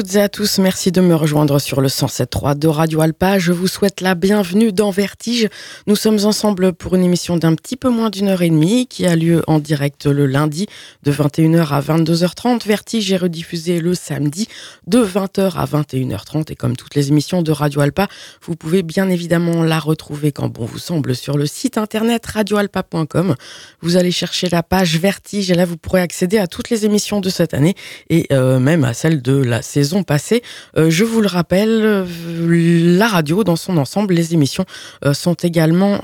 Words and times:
toutes 0.00 0.14
et 0.14 0.22
à 0.22 0.30
tous, 0.30 0.56
merci 0.56 0.92
de 0.92 1.02
me 1.02 1.14
rejoindre 1.14 1.58
sur 1.58 1.82
le 1.82 1.88
107.3 1.88 2.58
de 2.58 2.68
Radio 2.68 3.02
Alpa. 3.02 3.38
Je 3.38 3.52
vous 3.52 3.68
souhaite 3.68 4.00
la 4.00 4.14
bienvenue 4.14 4.72
dans 4.72 4.90
Vertige. 4.90 5.50
Nous 5.86 5.94
sommes 5.94 6.24
ensemble 6.24 6.72
pour 6.72 6.94
une 6.94 7.04
émission 7.04 7.36
d'un 7.36 7.54
petit 7.54 7.76
peu 7.76 7.90
moins 7.90 8.08
d'une 8.08 8.28
heure 8.28 8.40
et 8.40 8.48
demie 8.48 8.86
qui 8.86 9.04
a 9.04 9.14
lieu 9.14 9.42
en 9.46 9.58
direct 9.58 10.06
le 10.06 10.24
lundi 10.24 10.68
de 11.02 11.12
21h 11.12 11.68
à 11.68 11.82
22h30. 11.82 12.66
Vertige 12.66 13.12
est 13.12 13.18
rediffusé 13.18 13.78
le 13.78 13.94
samedi 13.94 14.48
de 14.86 15.04
20h 15.04 15.56
à 15.56 15.66
21h30 15.66 16.50
et 16.50 16.56
comme 16.56 16.76
toutes 16.76 16.94
les 16.94 17.08
émissions 17.08 17.42
de 17.42 17.52
Radio 17.52 17.82
Alpa, 17.82 18.08
vous 18.46 18.56
pouvez 18.56 18.82
bien 18.82 19.10
évidemment 19.10 19.62
la 19.62 19.78
retrouver 19.78 20.32
quand 20.32 20.48
bon 20.48 20.64
vous 20.64 20.78
semble 20.78 21.14
sur 21.14 21.36
le 21.36 21.44
site 21.44 21.76
internet 21.76 22.24
radioalpa.com. 22.24 23.34
Vous 23.82 23.96
allez 23.98 24.12
chercher 24.12 24.48
la 24.48 24.62
page 24.62 24.96
Vertige 24.98 25.50
et 25.50 25.54
là 25.54 25.66
vous 25.66 25.76
pourrez 25.76 26.00
accéder 26.00 26.38
à 26.38 26.46
toutes 26.46 26.70
les 26.70 26.86
émissions 26.86 27.20
de 27.20 27.28
cette 27.28 27.52
année 27.52 27.74
et 28.08 28.26
euh, 28.32 28.58
même 28.58 28.84
à 28.84 28.94
celles 28.94 29.20
de 29.20 29.34
la 29.34 29.60
saison 29.60 29.89
passée. 30.04 30.42
Euh, 30.76 30.90
je 30.90 31.04
vous 31.04 31.20
le 31.20 31.26
rappelle, 31.26 31.82
euh, 31.84 32.96
la 32.96 33.08
radio 33.08 33.44
dans 33.44 33.56
son 33.56 33.76
ensemble, 33.76 34.14
les 34.14 34.34
émissions 34.34 34.64
euh, 35.04 35.14
sont 35.14 35.34
également 35.34 36.00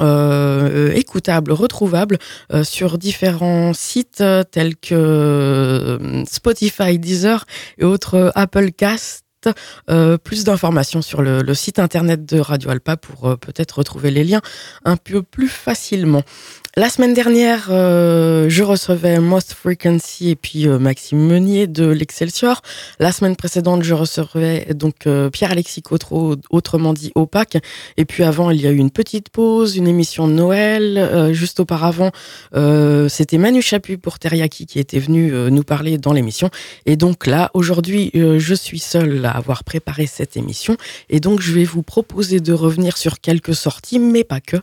écoutables, 0.95 1.53
retrouvables 1.53 2.19
sur 2.63 2.99
différents 2.99 3.73
sites 3.73 4.23
tels 4.51 4.77
que 4.77 5.99
Spotify, 6.29 6.99
Deezer 6.99 7.45
et 7.79 7.85
autres 7.85 8.33
Apple 8.35 8.71
Cast. 8.73 9.25
plus 10.25 10.45
d'informations 10.45 11.03
sur 11.03 11.23
le, 11.23 11.43
le, 11.43 11.55
site 11.55 11.79
internet 11.79 12.25
de 12.25 12.41
Radio 12.41 12.71
Alpa 12.71 12.97
pour 12.97 13.39
peut-être 13.39 13.79
retrouver 13.79 14.11
les 14.11 14.25
liens 14.25 14.41
un 14.85 14.97
peu 14.97 15.23
plus 15.23 15.49
facilement. 15.49 16.23
La 16.79 16.91
semaine 16.91 17.15
dernière, 17.15 17.69
euh, 17.71 18.51
je 18.51 18.63
recevais 18.63 19.19
Most 19.19 19.55
Frequency 19.55 20.29
et 20.29 20.37
puis 20.37 20.69
euh, 20.69 20.79
Maxime 20.79 21.19
Meunier 21.19 21.67
de 21.67 21.87
l'Excelsior. 21.87 22.61
La 23.01 23.13
semaine 23.13 23.35
précédente, 23.35 23.83
je 23.83 23.95
recevais 23.95 24.67
donc 24.75 25.07
euh, 25.07 25.31
Pierre-Alexis 25.31 25.81
Cotreau, 25.81 26.37
autrement 26.51 26.93
dit 26.93 27.13
Opac. 27.15 27.57
Et 27.97 28.05
puis 28.05 28.25
avant, 28.25 28.51
il 28.51 28.61
y 28.61 28.67
a 28.67 28.73
eu 28.73 28.77
une 28.77 28.91
petite 28.91 29.31
pause, 29.31 29.79
une 29.79 29.89
émission 29.89 30.29
de 30.29 30.35
Noël. 30.35 31.33
juste 31.33 31.61
auparavant, 31.61 32.11
c'était 32.53 33.39
Manu 33.39 33.63
Chapu 33.63 33.97
pour 33.97 34.19
Teriyaki 34.19 34.67
qui 34.67 34.79
était 34.79 34.99
venu 34.99 35.33
nous 35.33 35.63
parler 35.63 35.97
dans 35.97 36.13
l'émission. 36.13 36.51
Et 36.85 36.97
donc 36.97 37.27
là, 37.27 37.51
aujourd'hui, 37.55 38.11
je 38.13 38.55
suis 38.55 38.81
seul 38.81 39.25
à 39.25 39.31
avoir 39.31 39.65
préparé 39.65 40.07
cette 40.07 40.37
émission. 40.37 40.77
Et 41.09 41.21
donc, 41.21 41.41
je 41.41 41.53
vais 41.53 41.65
vous 41.65 41.83
proposer 41.83 42.41
de 42.41 42.53
revenir 42.53 42.99
sur 42.99 43.21
quelques 43.21 43.55
sorties, 43.55 43.99
mais 43.99 44.25
pas 44.25 44.41
que, 44.41 44.57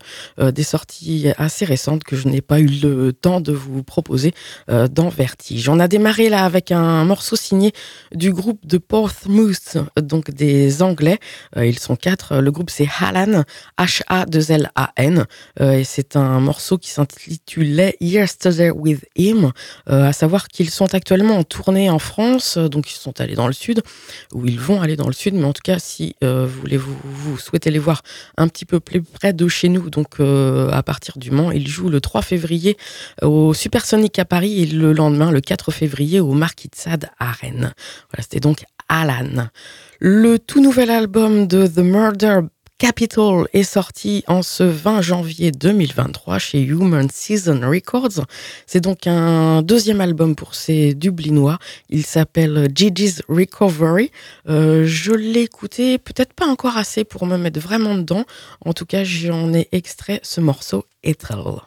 des 0.51 0.63
sorties 0.63 1.29
assez 1.37 1.65
récentes 1.65 2.02
que 2.03 2.15
je 2.15 2.27
n'ai 2.27 2.41
pas 2.41 2.59
eu 2.59 2.67
le 2.67 3.13
temps 3.13 3.41
de 3.41 3.51
vous 3.51 3.83
proposer 3.83 4.33
euh, 4.69 4.87
dans 4.87 5.09
Vertige. 5.09 5.69
On 5.69 5.79
a 5.79 5.87
démarré 5.87 6.29
là 6.29 6.45
avec 6.45 6.71
un 6.71 7.05
morceau 7.05 7.35
signé 7.35 7.71
du 8.13 8.31
groupe 8.31 8.65
de 8.65 8.77
Portsmouth, 8.77 9.77
donc 9.97 10.31
des 10.31 10.81
Anglais. 10.81 11.19
Euh, 11.57 11.65
ils 11.65 11.79
sont 11.79 11.95
quatre. 11.95 12.37
Le 12.37 12.51
groupe 12.51 12.69
c'est 12.69 12.87
Halan, 12.99 13.43
H-A-2-L-A-N. 13.77 15.25
Euh, 15.61 15.71
et 15.73 15.83
c'est 15.83 16.15
un 16.15 16.39
morceau 16.39 16.77
qui 16.77 16.89
s'intitulait 16.89 17.95
Yesterday 17.99 18.71
with 18.71 19.05
Him, 19.15 19.51
à 19.87 20.13
savoir 20.13 20.47
qu'ils 20.47 20.69
sont 20.69 20.93
actuellement 20.93 21.37
en 21.37 21.43
tournée 21.43 21.89
en 21.89 21.99
France. 21.99 22.57
Donc 22.57 22.91
ils 22.91 22.97
sont 22.97 23.19
allés 23.19 23.35
dans 23.35 23.47
le 23.47 23.53
sud, 23.53 23.81
ou 24.33 24.45
ils 24.45 24.59
vont 24.59 24.81
aller 24.81 24.95
dans 24.95 25.07
le 25.07 25.13
sud. 25.13 25.33
Mais 25.33 25.45
en 25.45 25.53
tout 25.53 25.61
cas, 25.63 25.79
si 25.79 26.15
vous 26.21 26.47
voulez 26.47 26.77
vous 26.77 27.37
souhaitez 27.37 27.71
les 27.71 27.79
voir 27.79 28.01
un 28.37 28.47
petit 28.47 28.65
peu 28.65 28.79
plus 28.79 29.01
près 29.01 29.33
de 29.33 29.47
chez 29.47 29.69
nous, 29.69 29.89
donc 29.89 30.19
à 30.19 30.83
partir 30.83 31.17
du 31.17 31.31
Mans, 31.31 31.51
ils 31.51 31.67
jouent 31.67 31.89
le 31.93 32.01
3 32.01 32.21
février 32.21 32.75
au 33.21 33.53
Supersonic 33.53 34.19
à 34.19 34.25
Paris 34.25 34.63
et 34.63 34.65
le 34.65 34.91
lendemain, 34.91 35.31
le 35.31 35.39
4 35.39 35.71
février, 35.71 36.19
au 36.19 36.33
Marquis 36.33 36.71
à 37.19 37.31
Rennes. 37.31 37.73
Voilà, 38.11 38.21
c'était 38.21 38.39
donc 38.39 38.65
Alan. 38.89 39.47
Le 39.99 40.37
tout 40.37 40.61
nouvel 40.61 40.89
album 40.89 41.47
de 41.47 41.65
The 41.67 41.77
Murder 41.77 42.41
Capital 42.83 43.45
est 43.53 43.63
sorti 43.63 44.25
en 44.27 44.41
ce 44.41 44.63
20 44.63 45.01
janvier 45.01 45.51
2023 45.51 46.37
chez 46.37 46.61
Human 46.61 47.07
Season 47.09 47.61
Records. 47.63 48.25
C'est 48.65 48.81
donc 48.81 49.07
un 49.07 49.61
deuxième 49.61 50.01
album 50.01 50.35
pour 50.35 50.53
ces 50.53 50.93
Dublinois. 50.93 51.59
Il 51.89 52.05
s'appelle 52.05 52.67
Gigi's 52.75 53.21
Recovery. 53.29 54.11
Euh, 54.49 54.83
je 54.85 55.13
l'ai 55.13 55.43
écouté 55.43 55.97
peut-être 55.97 56.33
pas 56.33 56.47
encore 56.47 56.75
assez 56.75 57.05
pour 57.05 57.25
me 57.25 57.37
mettre 57.37 57.59
vraiment 57.59 57.95
dedans. 57.95 58.25
En 58.65 58.73
tout 58.73 58.85
cas, 58.85 59.05
j'en 59.05 59.53
ai 59.53 59.69
extrait 59.71 60.19
ce 60.23 60.41
morceau 60.41 60.85
Ethel. 61.03 61.61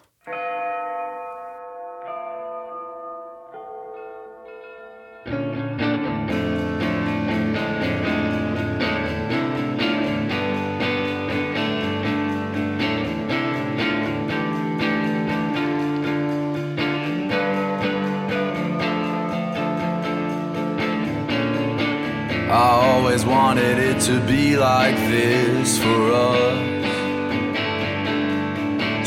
Wanted 23.27 23.79
it 23.79 24.01
to 24.01 24.21
be 24.21 24.57
like 24.57 24.97
this 25.11 25.79
for 25.79 26.13
us. 26.13 26.87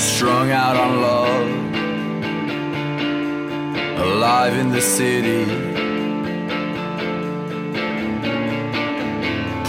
Strung 0.01 0.51
out 0.51 0.75
on 0.75 1.01
love, 1.01 1.49
alive 3.99 4.53
in 4.57 4.69
the 4.69 4.81
city. 4.81 5.45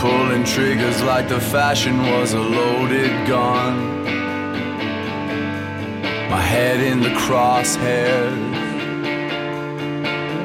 Pulling 0.00 0.44
triggers 0.44 1.02
like 1.02 1.28
the 1.28 1.40
fashion 1.40 1.98
was 2.02 2.32
a 2.32 2.40
loaded 2.40 3.26
gun. 3.28 4.02
My 6.30 6.40
head 6.40 6.80
in 6.80 7.00
the 7.00 7.10
crosshairs, 7.10 8.38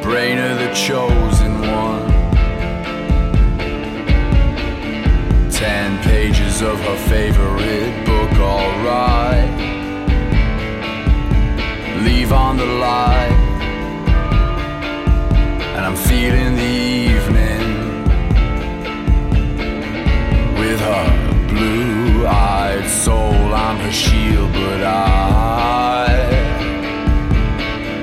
brain 0.04 0.38
of 0.38 0.60
the 0.60 0.74
chosen 0.74 1.62
one. 1.62 2.15
Ten 5.56 5.98
pages 6.04 6.62
of 6.62 6.78
her 6.82 6.98
favorite 7.08 8.06
book, 8.06 8.32
alright. 8.40 9.50
Leave 12.04 12.34
on 12.34 12.58
the 12.58 12.66
light, 12.66 13.32
and 15.76 15.86
I'm 15.86 15.96
feeling 15.96 16.56
the 16.56 16.74
evening 17.14 17.68
with 20.60 20.80
her 20.82 21.48
blue 21.48 22.28
eyed 22.28 22.86
soul. 22.90 23.54
I'm 23.54 23.78
her 23.78 23.92
shield, 23.94 24.52
but 24.52 24.84
I. 24.84 26.06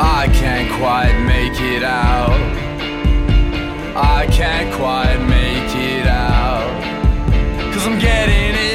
I 0.00 0.28
can't 0.28 0.72
quite 0.80 1.16
make 1.26 1.60
it 1.60 1.82
out. 1.82 2.30
I 3.94 4.26
can't 4.32 4.72
quite 4.74 5.18
getting 8.26 8.54
it 8.54 8.71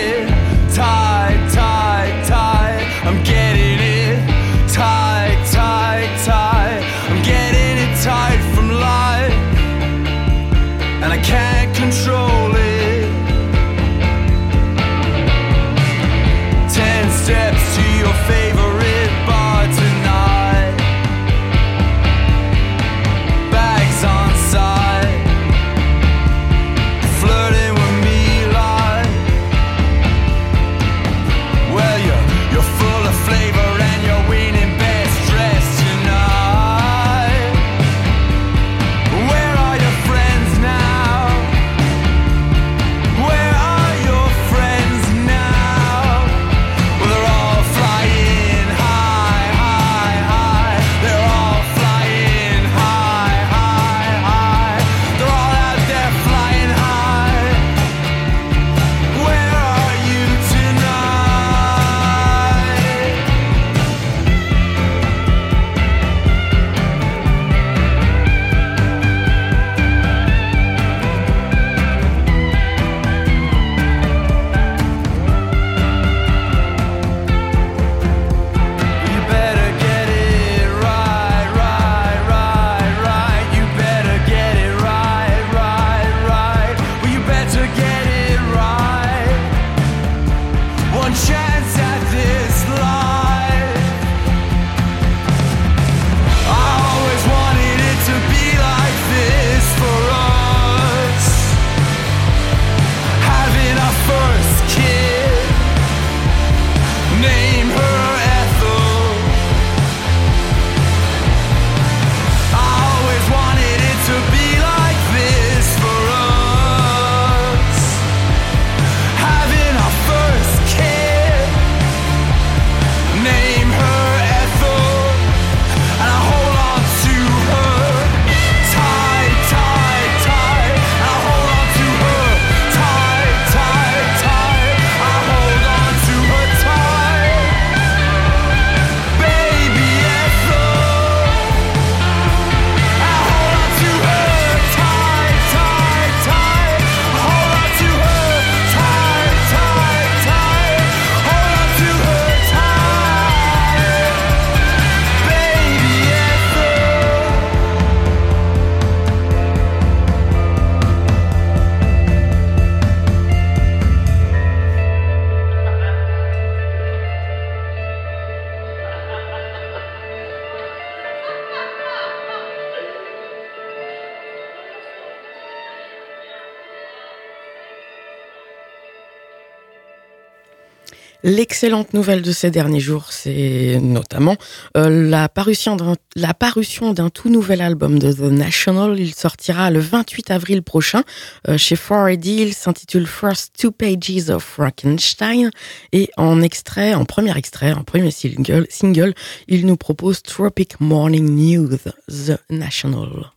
L'excellente 181.37 181.93
nouvelle 181.93 182.23
de 182.23 182.31
ces 182.31 182.49
derniers 182.49 182.79
jours, 182.79 183.11
c'est 183.11 183.77
notamment 183.79 184.37
euh, 184.75 184.89
la 184.89 185.29
parution 185.29 185.75
d'un 185.75 187.09
tout 187.11 187.29
nouvel 187.29 187.61
album 187.61 187.99
de 187.99 188.11
The 188.11 188.31
National. 188.31 188.99
Il 188.99 189.13
sortira 189.13 189.69
le 189.69 189.79
28 189.79 190.31
avril 190.31 190.63
prochain 190.63 191.03
euh, 191.47 191.59
chez 191.59 191.75
4AD. 191.75 192.25
Il 192.25 192.55
s'intitule 192.55 193.05
First 193.05 193.53
Two 193.55 193.69
Pages 193.69 194.31
of 194.31 194.43
Frankenstein 194.43 195.51
et 195.93 196.09
en 196.17 196.41
extrait, 196.41 196.95
en 196.95 197.05
premier 197.05 197.37
extrait, 197.37 197.71
en 197.71 197.83
premier 197.83 198.09
single, 198.09 198.65
single 198.71 199.13
il 199.47 199.67
nous 199.67 199.77
propose 199.77 200.23
Tropic 200.23 200.79
Morning 200.79 201.29
News, 201.29 201.77
The 202.09 202.39
National. 202.49 203.36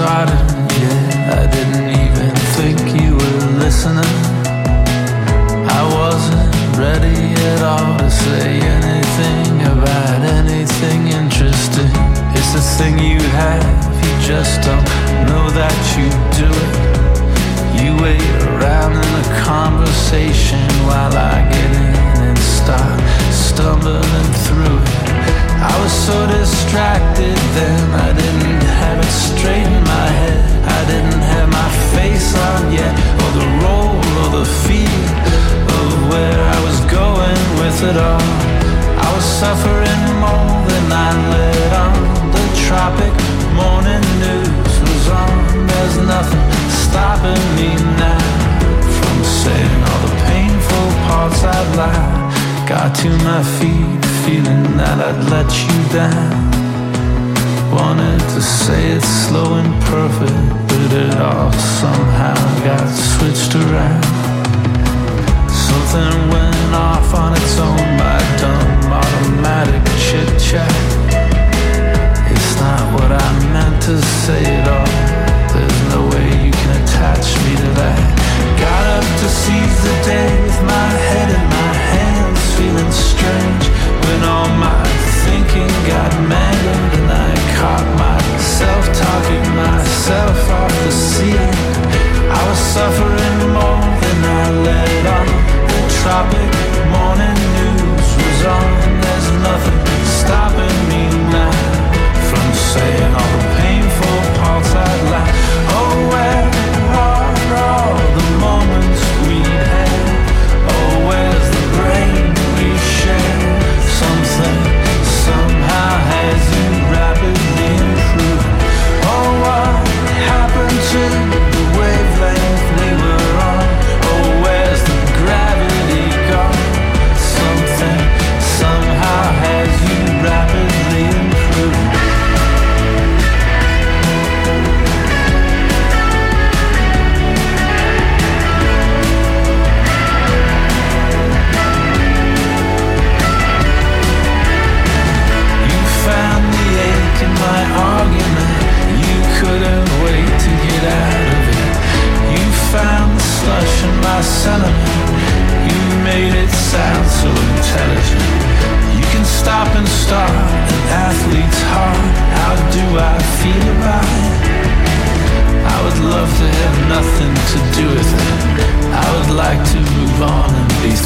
started. 0.00 0.49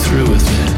through 0.03 0.31
with 0.31 0.49
it. 0.61 0.75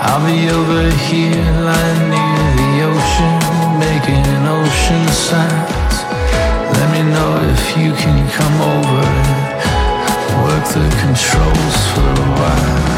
I'll 0.00 0.24
be 0.26 0.50
over 0.50 0.90
here 1.08 1.50
lying 1.68 2.04
near 2.14 2.44
the 2.60 2.70
ocean, 2.90 3.34
making 3.78 4.26
ocean 4.58 5.04
sounds. 5.28 5.96
Let 6.76 6.88
me 6.94 7.02
know 7.14 7.30
if 7.54 7.76
you 7.76 7.92
can 7.92 8.18
come 8.38 8.56
over 8.76 9.04
and 10.06 10.34
work 10.44 10.64
the 10.76 10.86
controls 11.02 11.76
for 11.92 12.08
a 12.10 12.28
while. 12.40 12.97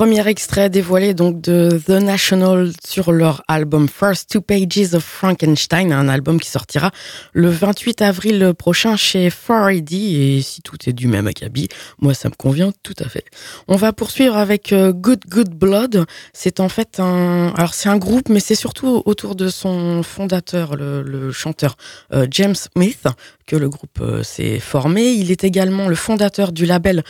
Premier 0.00 0.26
extrait 0.28 0.70
dévoilé 0.70 1.12
donc 1.12 1.42
de 1.42 1.78
The 1.86 2.02
National 2.02 2.70
sur 2.90 3.12
leur 3.12 3.42
album 3.46 3.88
First 3.88 4.30
Two 4.30 4.40
Pages 4.40 4.94
of 4.94 5.04
Frankenstein, 5.04 5.92
un 5.92 6.08
album 6.08 6.40
qui 6.40 6.50
sortira 6.50 6.90
le 7.32 7.48
28 7.48 8.02
avril 8.02 8.52
prochain 8.58 8.96
chez 8.96 9.28
4AD 9.28 9.94
et 9.94 10.42
si 10.42 10.60
tout 10.60 10.76
est 10.86 10.92
du 10.92 11.06
même 11.06 11.28
acabit, 11.28 11.68
moi 12.00 12.14
ça 12.14 12.28
me 12.28 12.34
convient 12.34 12.72
tout 12.82 12.96
à 12.98 13.08
fait. 13.08 13.24
On 13.68 13.76
va 13.76 13.92
poursuivre 13.92 14.36
avec 14.36 14.72
euh, 14.72 14.92
Good 14.92 15.20
Good 15.28 15.50
Blood. 15.54 16.04
C'est 16.32 16.58
en 16.58 16.68
fait 16.68 16.98
un, 16.98 17.52
alors 17.56 17.74
c'est 17.74 17.90
groupe, 17.98 18.28
mais 18.28 18.40
c'est 18.40 18.56
surtout 18.56 19.02
autour 19.04 19.36
de 19.36 19.48
son 19.48 20.02
fondateur, 20.02 20.74
le, 20.74 21.30
chanteur 21.30 21.76
euh, 22.12 22.26
James 22.30 22.56
Smith, 22.56 23.06
que 23.46 23.54
le 23.54 23.68
groupe 23.68 24.00
euh, 24.00 24.24
s'est 24.24 24.58
formé. 24.58 25.12
Il 25.12 25.30
est 25.30 25.44
également 25.44 25.86
le 25.86 25.94
fondateur 25.94 26.50
du 26.50 26.66
label 26.66 27.04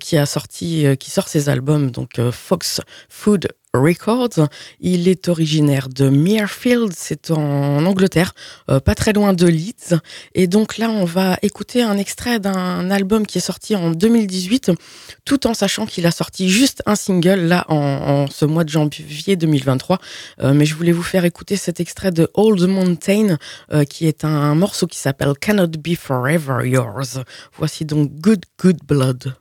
qui 0.00 0.16
qui 0.98 1.10
sort 1.10 1.28
ses 1.28 1.48
albums, 1.48 1.90
donc 1.90 2.20
Fox 2.32 2.80
Food 3.08 3.48
Records. 3.74 4.48
Il 4.80 5.08
est 5.08 5.28
originaire 5.28 5.88
de 5.88 6.08
Muirfield, 6.08 6.92
c'est 6.96 7.30
en 7.30 7.84
Angleterre, 7.84 8.34
euh, 8.70 8.80
pas 8.80 8.94
très 8.94 9.12
loin 9.12 9.32
de 9.32 9.46
Leeds. 9.46 9.98
Et 10.34 10.46
donc 10.46 10.78
là, 10.78 10.90
on 10.90 11.04
va 11.04 11.38
écouter 11.42 11.82
un 11.82 11.96
extrait 11.96 12.40
d'un 12.40 12.90
album 12.90 13.26
qui 13.26 13.38
est 13.38 13.42
sorti 13.42 13.76
en 13.76 13.90
2018, 13.90 14.72
tout 15.24 15.46
en 15.46 15.54
sachant 15.54 15.86
qu'il 15.86 16.06
a 16.06 16.10
sorti 16.10 16.50
juste 16.50 16.82
un 16.86 16.96
single 16.96 17.40
là 17.40 17.64
en, 17.68 18.26
ce 18.28 18.44
mois 18.44 18.64
de 18.64 18.70
janvier 18.70 19.36
2023. 19.36 19.98
Euh, 20.40 20.52
mais 20.52 20.66
je 20.66 20.74
voulais 20.74 20.92
vous 20.92 21.02
faire 21.02 21.24
écouter 21.24 21.56
cet 21.56 21.80
extrait 21.80 22.10
de 22.10 22.28
Old 22.34 22.62
Mountain, 22.62 23.36
euh, 23.72 23.84
qui 23.84 24.06
est 24.06 24.24
un 24.24 24.54
morceau 24.54 24.86
qui 24.86 24.98
s'appelle 24.98 25.34
Cannot 25.40 25.68
Be 25.68 25.94
Forever 25.94 26.68
Yours. 26.68 27.20
Voici 27.56 27.84
donc 27.84 28.10
Good 28.20 28.44
Good 28.58 28.78
Blood. 28.86 29.34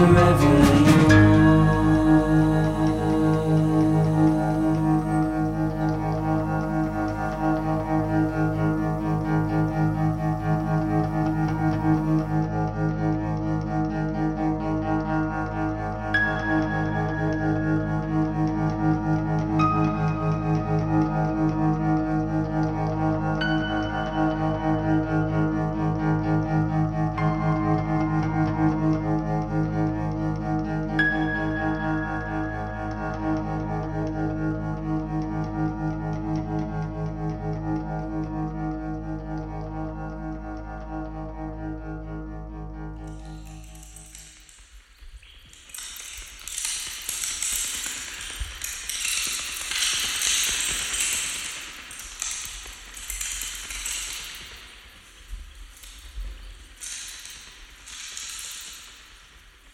Forever. 0.00 0.40
revelation. 0.40 0.89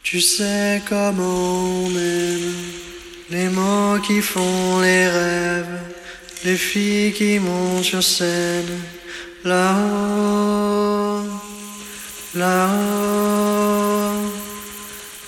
Tu 0.09 0.21
sais 0.21 0.81
comment 0.88 1.85
on 1.85 1.90
aime 1.90 2.55
les 3.29 3.49
mots 3.49 3.99
qui 4.07 4.23
font 4.23 4.79
les 4.81 5.09
rêves, 5.09 5.81
les 6.45 6.55
filles 6.55 7.12
qui 7.12 7.40
montent 7.40 7.83
sur 7.83 8.05
scène, 8.05 8.71
là-haut, 9.42 11.23
là-haut, 12.37 14.12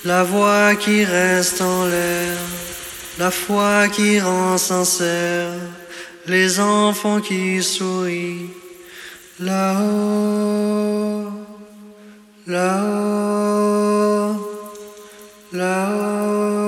la 0.05 0.23
voix 0.23 0.73
qui 0.75 1.03
reste 1.03 1.59
en 1.59 1.85
l'air, 1.85 2.37
la 3.17 3.31
foi 3.31 3.89
qui 3.89 4.21
rend 4.21 4.57
sincère, 4.57 5.59
les 6.25 6.57
enfants 6.61 7.19
qui 7.19 7.61
sourient, 7.61 8.49
là-haut, 9.41 11.25
là-haut, 12.47 13.78
là-haut, 15.51 16.58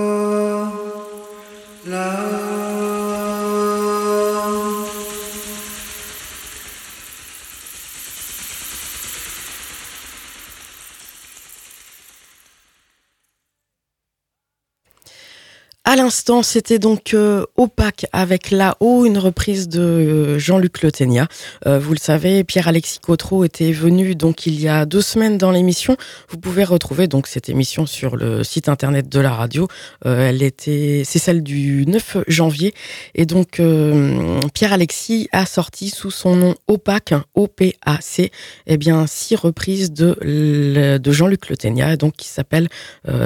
À 15.92 15.98
l'instant, 15.98 16.42
c'était 16.42 16.80
donc 16.80 17.14
euh, 17.14 17.46
Opaque 17.58 18.06
avec 18.14 18.50
là-haut, 18.50 19.06
une 19.06 19.18
reprise 19.18 19.68
de 19.68 19.82
euh, 19.82 20.40
Jean-Luc 20.40 20.84
Le 20.84 20.90
Euh, 21.66 21.80
vous 21.80 21.92
le 21.92 22.00
savez, 22.00 22.46
Pierre-Alexis 22.46 23.00
Cotreau 23.00 23.44
était 23.44 23.74
venu 23.74 24.16
donc 24.16 24.46
il 24.46 24.58
y 24.58 24.70
a 24.70 24.86
deux 24.86 25.02
semaines 25.02 25.38
dans 25.38 25.52
l'émission. 25.52 25.98
Vous 26.30 26.38
pouvez 26.38 26.64
retrouver 26.64 27.10
donc 27.10 27.28
cette 27.28 27.50
émission 27.50 27.86
sur 27.86 28.16
le 28.16 28.42
site 28.46 28.70
internet 28.70 29.10
de 29.10 29.20
la 29.20 29.32
radio. 29.34 29.68
Euh, 30.06 30.30
elle 30.30 30.44
était, 30.44 31.02
c'est 31.04 31.20
celle 31.20 31.44
du 31.44 31.86
9 31.86 32.20
janvier. 32.26 32.74
Et 33.14 33.26
donc 33.26 33.60
euh, 33.60 34.40
Pierre-Alexis 34.54 35.28
a 35.34 35.46
sorti 35.46 35.90
sous 35.90 36.10
son 36.10 36.38
nom 36.38 36.56
Opaque, 36.70 37.14
O-P-A-C, 37.36 38.32
eh 38.66 38.78
bien 38.78 39.08
six 39.08 39.36
reprises 39.36 39.92
de, 39.92 41.02
Jean-Luc 41.06 41.50
Le 41.50 41.98
donc 41.98 42.14
qui 42.14 42.30
s'appelle 42.30 42.70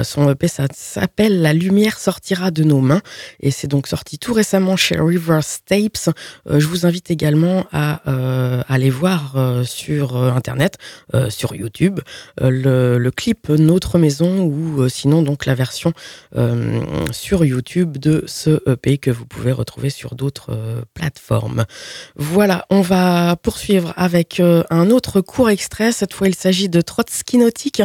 son 0.02 0.28
EP, 0.28 0.48
s'appelle 0.48 1.40
La 1.40 1.52
lumière 1.52 2.00
sortira 2.00 2.50
de 2.56 2.64
nos 2.64 2.80
mains. 2.80 3.02
Et 3.40 3.50
c'est 3.50 3.68
donc 3.68 3.86
sorti 3.86 4.18
tout 4.18 4.32
récemment 4.32 4.76
chez 4.76 4.96
Reverse 4.96 5.60
Tapes. 5.66 6.14
Euh, 6.48 6.58
je 6.58 6.66
vous 6.66 6.86
invite 6.86 7.10
également 7.10 7.66
à 7.72 8.00
euh, 8.10 8.62
aller 8.68 8.90
voir 8.90 9.34
euh, 9.36 9.64
sur 9.64 10.16
Internet, 10.16 10.78
sur 11.28 11.54
YouTube, 11.54 12.00
le, 12.40 13.10
clip 13.10 13.48
Notre 13.48 13.98
Maison 13.98 14.44
ou 14.44 14.88
sinon 14.88 15.22
donc 15.22 15.46
la 15.46 15.54
version 15.54 15.92
sur 17.12 17.44
YouTube 17.44 17.96
de 17.98 18.24
ce 18.26 18.60
EP 18.70 18.98
que 18.98 19.10
vous 19.10 19.24
pouvez 19.24 19.52
retrouver 19.52 19.90
sur 19.90 20.14
d'autres 20.14 20.56
plateformes. 20.94 21.64
Voilà, 22.16 22.66
on 22.70 22.80
va 22.80 23.36
poursuivre 23.36 23.92
avec 23.96 24.40
un 24.40 24.90
autre 24.90 25.20
court 25.20 25.50
extrait. 25.50 25.92
Cette 25.92 26.12
fois, 26.12 26.28
il 26.28 26.34
s'agit 26.34 26.68
de 26.68 26.80
Trotsky 26.80 27.38
Nautique. 27.38 27.82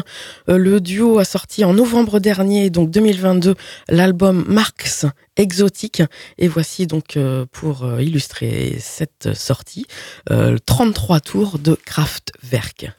le 0.48 0.80
duo 0.80 1.20
a 1.20 1.26
sorti 1.26 1.64
en 1.64 1.74
novembre 1.74 2.20
dernier, 2.20 2.70
donc 2.70 2.90
2022, 2.90 3.56
l'album 3.90 4.46
Marx 4.52 5.06
exotique. 5.38 6.04
Et 6.38 6.48
voici 6.48 6.86
donc 6.86 7.18
euh, 7.18 7.46
pour 7.52 7.84
euh, 7.84 8.02
illustrer 8.04 8.78
cette 8.80 9.34
sortie, 9.34 9.86
33 10.66 11.16
euh, 11.16 11.20
tours 11.20 11.60
de 11.60 11.74
Kraftwerk. 11.74 12.92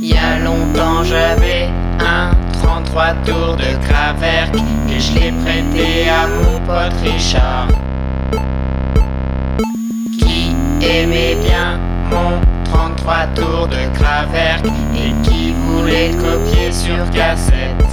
Il 0.00 0.08
y 0.08 0.16
a 0.16 0.38
longtemps 0.40 1.02
j'avais 1.02 1.68
un 1.98 2.30
33 2.62 3.14
tours 3.24 3.56
de 3.56 3.86
Kraftwerk 3.86 4.54
et 4.90 5.00
je 5.00 5.14
l'ai 5.14 5.32
prêté 5.42 6.08
à 6.08 6.26
mon 6.28 6.60
pote 6.66 7.00
Richard 7.02 7.68
aimait 10.82 11.36
bien 11.42 11.78
mon 12.10 12.40
33 12.64 13.26
tours 13.34 13.68
de 13.68 13.98
Kraftwerk 13.98 14.64
et 14.94 15.12
qui 15.28 15.52
voulait 15.52 16.10
copier 16.10 16.72
sur 16.72 17.08
cassette. 17.10 17.84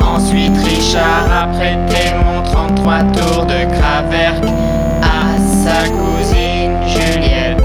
Ensuite 0.00 0.56
Richard 0.64 1.28
a 1.30 1.46
prêté 1.48 2.14
mon 2.24 2.42
33 2.42 2.98
tours 3.12 3.46
de 3.46 3.64
Kraftwerk 3.76 4.44
à 5.02 5.36
sa 5.64 5.88
cousine 5.88 6.76
Juliette 6.86 7.62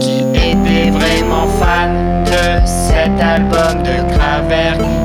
qui 0.00 0.20
était 0.34 0.90
vraiment 0.90 1.46
fan 1.60 2.24
de 2.24 2.66
cet 2.66 3.20
album 3.20 3.82
de 3.82 4.14
Kraftwerk 4.14 5.01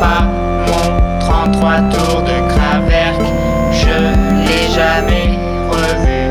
pas 0.00 0.24
mon 0.66 1.18
33 1.20 1.80
tours 1.90 2.22
de 2.22 2.36
Kraftwerk, 2.52 3.20
je 3.72 3.96
l'ai 4.46 4.66
jamais 4.74 5.38
revu. 5.70 6.22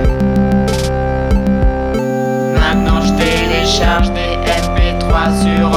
Maintenant 2.54 3.02
je 3.02 3.12
télécharge 3.14 4.12
des 4.12 4.38
MP3 4.46 5.12
sur 5.42 5.70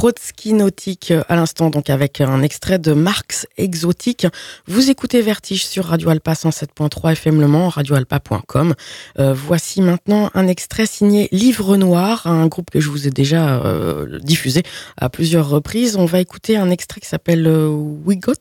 Trotsky 0.00 0.54
Nautique 0.54 1.12
à 1.28 1.36
l'instant, 1.36 1.68
donc 1.68 1.90
avec 1.90 2.22
un 2.22 2.40
extrait 2.40 2.78
de 2.78 2.94
Marx 2.94 3.46
Exotique. 3.58 4.26
Vous 4.66 4.88
écoutez 4.88 5.20
Vertige 5.20 5.66
sur 5.66 5.84
Radio 5.84 6.08
Alpa 6.08 6.32
107.3 6.32 7.12
FM 7.12 7.38
Le 7.38 7.46
Mans, 7.46 7.68
radioalpa.com. 7.68 8.74
Euh, 9.18 9.34
voici 9.34 9.82
maintenant 9.82 10.30
un 10.32 10.48
extrait 10.48 10.86
signé 10.86 11.28
Livre 11.32 11.76
Noir, 11.76 12.26
un 12.26 12.46
groupe 12.46 12.70
que 12.70 12.80
je 12.80 12.88
vous 12.88 13.06
ai 13.08 13.10
déjà 13.10 13.62
euh, 13.62 14.18
diffusé 14.20 14.62
à 14.96 15.10
plusieurs 15.10 15.50
reprises. 15.50 15.96
On 15.96 16.06
va 16.06 16.20
écouter 16.20 16.56
un 16.56 16.70
extrait 16.70 17.02
qui 17.02 17.08
s'appelle 17.08 17.46
euh, 17.46 17.68
Wigot, 17.68 18.32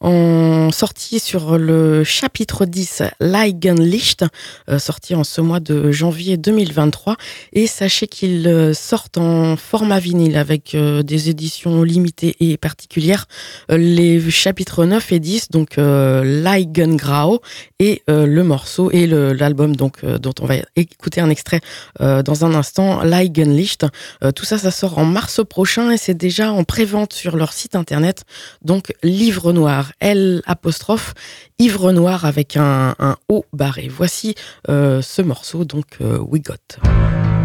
en 0.00 0.70
sorti 0.70 1.20
sur 1.20 1.58
le 1.58 2.02
chapitre 2.02 2.64
10 2.64 3.02
Leigenlicht, 3.20 4.24
euh, 4.70 4.78
sorti 4.78 5.14
en 5.14 5.24
ce 5.24 5.42
mois 5.42 5.60
de 5.60 5.92
janvier 5.92 6.38
2023. 6.38 7.16
Et 7.52 7.66
sachez 7.66 8.06
qu'il 8.06 8.72
sortent 8.74 9.18
en 9.18 9.58
format 9.58 9.98
vinyle 9.98 10.38
avec 10.38 10.77
euh, 10.78 11.02
des 11.02 11.28
éditions 11.28 11.82
limitées 11.82 12.36
et 12.40 12.56
particulières, 12.56 13.26
euh, 13.70 13.76
les 13.76 14.30
chapitres 14.30 14.84
9 14.84 15.12
et 15.12 15.20
10, 15.20 15.50
donc 15.50 15.78
euh, 15.78 16.22
Leigengrau 16.24 17.40
et 17.78 18.02
le 18.08 18.42
morceau 18.42 18.90
et 18.90 19.06
l'album 19.06 19.76
donc 19.76 20.04
dont 20.04 20.34
on 20.40 20.46
va 20.46 20.56
écouter 20.76 21.20
un 21.20 21.30
extrait 21.30 21.60
dans 22.00 22.44
un 22.44 22.54
instant, 22.54 23.02
Leigenlicht. 23.02 23.86
tout 24.34 24.44
ça, 24.44 24.58
ça 24.58 24.70
sort 24.70 24.98
en 24.98 25.04
mars 25.04 25.40
prochain 25.48 25.90
et 25.90 25.96
c'est 25.96 26.14
déjà 26.14 26.52
en 26.52 26.64
prévente 26.64 27.12
sur 27.12 27.36
leur 27.36 27.52
site 27.52 27.76
internet. 27.76 28.24
Donc 28.62 28.92
Livre 29.02 29.52
Noir, 29.52 29.92
L 30.00 30.42
apostrophe, 30.46 31.14
Ivre 31.58 31.92
Noir 31.92 32.24
avec 32.24 32.56
un, 32.56 32.94
un 32.98 33.16
O 33.28 33.44
barré. 33.52 33.88
Voici 33.88 34.34
ce 34.66 35.22
morceau 35.22 35.64
donc 35.64 35.98
We 36.00 36.42
Got. 36.42 37.37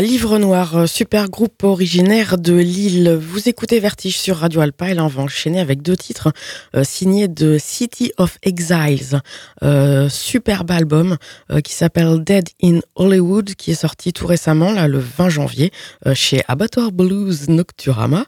Livre 0.00 0.38
Noir, 0.38 0.76
euh, 0.76 0.86
super 0.86 1.28
groupe 1.28 1.64
originaire 1.64 2.38
de 2.38 2.54
Lille. 2.54 3.18
Vous 3.20 3.48
écoutez 3.48 3.80
Vertige 3.80 4.16
sur 4.16 4.36
Radio 4.36 4.60
Alpa 4.60 4.90
et 4.90 4.94
là 4.94 5.04
on 5.04 5.08
va 5.08 5.22
enchaîner 5.22 5.58
avec 5.58 5.82
deux 5.82 5.96
titres 5.96 6.32
euh, 6.76 6.84
signés 6.84 7.26
de 7.26 7.58
City 7.58 8.12
of 8.16 8.38
Exiles. 8.44 9.20
Euh, 9.64 10.08
superbe 10.08 10.70
album 10.70 11.16
qui 11.64 11.72
s'appelle 11.72 12.22
Dead 12.22 12.48
in 12.62 12.80
Hollywood 12.94 13.54
qui 13.54 13.72
est 13.72 13.80
sorti 13.80 14.12
tout 14.12 14.26
récemment, 14.26 14.70
là 14.70 14.86
le 14.86 14.98
20 14.98 15.30
janvier, 15.30 15.72
chez 16.14 16.42
Abattoir 16.46 16.92
Blues 16.92 17.48
Nocturama. 17.48 18.24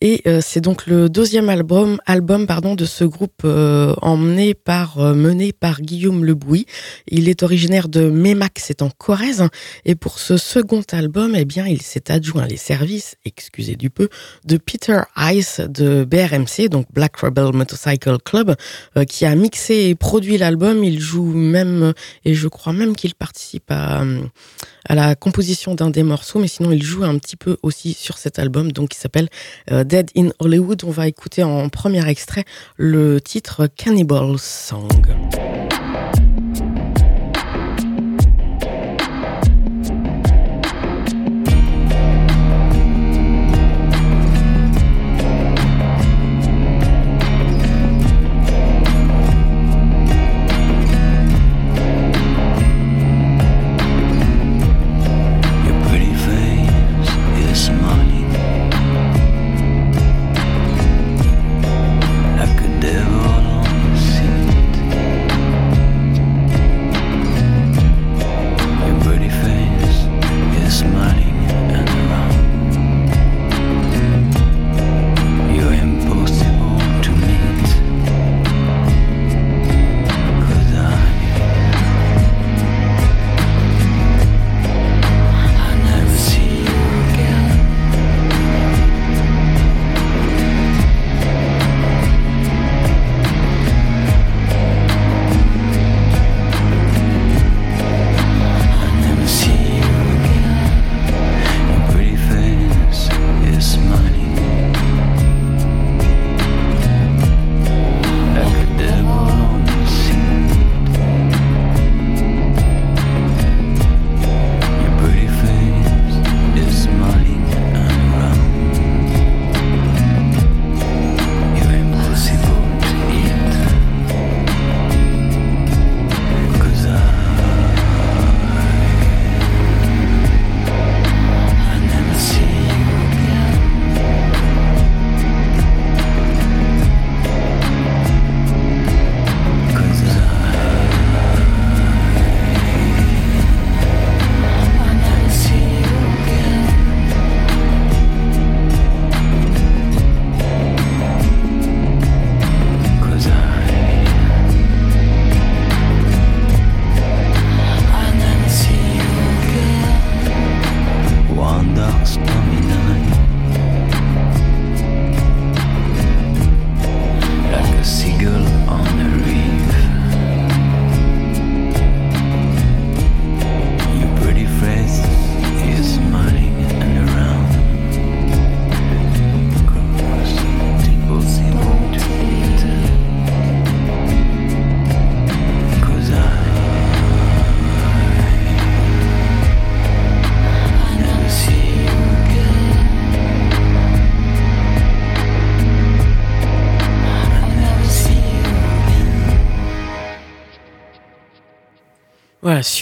Et 0.00 0.22
c'est 0.40 0.60
donc 0.60 0.86
le 0.86 1.08
deuxième 1.08 1.48
album, 1.48 1.98
album 2.06 2.46
pardon, 2.46 2.74
de 2.74 2.84
ce 2.84 3.04
groupe 3.04 3.44
emmené 3.44 4.54
par, 4.54 4.98
mené 4.98 5.52
par 5.52 5.80
Guillaume 5.80 6.24
Lebouy. 6.24 6.66
Il 7.08 7.28
est 7.28 7.42
originaire 7.42 7.88
de 7.88 8.08
Mémac, 8.08 8.58
c'est 8.58 8.82
en 8.82 8.90
Corrèze. 8.90 9.46
Et 9.84 9.94
pour 9.94 10.18
ce 10.18 10.36
second 10.36 10.82
album, 10.92 11.11
eh 11.34 11.44
bien, 11.44 11.66
il 11.66 11.82
s'est 11.82 12.10
adjoint 12.10 12.46
les 12.46 12.56
services, 12.56 13.16
excusez 13.24 13.76
du 13.76 13.90
peu, 13.90 14.08
de 14.44 14.56
Peter 14.56 15.00
Ice 15.16 15.60
de 15.60 16.04
BRMC, 16.04 16.68
donc 16.68 16.86
Black 16.92 17.16
Rebel 17.16 17.52
Motorcycle 17.52 18.18
Club, 18.24 18.54
euh, 18.96 19.04
qui 19.04 19.24
a 19.24 19.34
mixé 19.34 19.74
et 19.88 19.94
produit 19.94 20.38
l'album. 20.38 20.82
Il 20.84 21.00
joue 21.00 21.32
même, 21.32 21.92
et 22.24 22.34
je 22.34 22.48
crois 22.48 22.72
même 22.72 22.96
qu'il 22.96 23.14
participe 23.14 23.70
à, 23.70 24.04
à 24.88 24.94
la 24.94 25.14
composition 25.14 25.74
d'un 25.74 25.90
des 25.90 26.02
morceaux, 26.02 26.38
mais 26.38 26.48
sinon 26.48 26.72
il 26.72 26.82
joue 26.82 27.04
un 27.04 27.18
petit 27.18 27.36
peu 27.36 27.56
aussi 27.62 27.92
sur 27.92 28.18
cet 28.18 28.38
album, 28.38 28.72
donc 28.72 28.90
qui 28.90 28.98
s'appelle 28.98 29.28
euh, 29.70 29.84
Dead 29.84 30.10
in 30.16 30.30
Hollywood. 30.38 30.82
On 30.84 30.90
va 30.90 31.08
écouter 31.08 31.42
en 31.42 31.68
premier 31.68 32.06
extrait 32.08 32.44
le 32.76 33.20
titre 33.20 33.68
Cannibal 33.76 34.38
Song. 34.38 34.88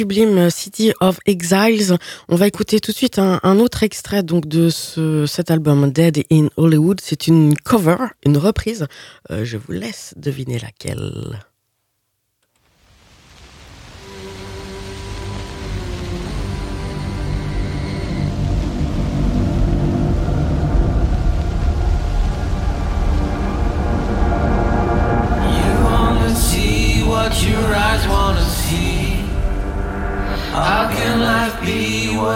Sublime 0.01 0.49
City 0.49 0.93
of 1.01 1.19
Exiles. 1.27 1.99
On 2.31 2.37
va 2.37 2.47
écouter 2.47 2.81
tout 2.81 2.91
de 2.91 2.97
suite 2.97 3.19
un, 3.19 3.59
autre 3.59 3.83
extrait 3.83 4.23
donc 4.23 4.47
de 4.47 4.71
ce, 4.71 5.27
cet 5.27 5.51
album 5.51 5.91
Dead 5.91 6.25
in 6.33 6.49
Hollywood. 6.57 7.03
C'est 7.03 7.27
une 7.27 7.55
cover, 7.55 7.99
une 8.25 8.39
reprise. 8.39 8.87
Euh, 9.31 9.45
je 9.45 9.59
vous 9.59 9.73
laisse 9.73 10.15
deviner 10.17 10.59
laquelle. 10.59 11.39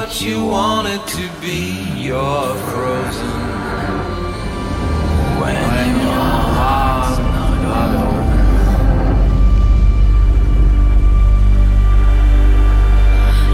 What 0.04 0.20
you 0.20 0.44
wanted 0.44 1.00
to 1.06 1.30
be? 1.40 1.82
You're 1.96 2.54
frozen 2.68 3.40
when 5.40 5.56
your 6.04 6.34
heart's 6.58 7.18
not 7.72 7.90
open. 8.04 8.36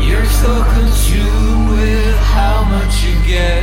You're 0.03 0.31
so 0.43 0.53
consumed 0.75 1.71
with 1.71 2.17
how 2.35 2.65
much 2.65 2.95
you 3.05 3.15
get. 3.29 3.63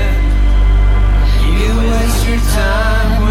You 1.59 1.71
waste 1.91 2.25
your 2.25 2.39
time 2.55 3.26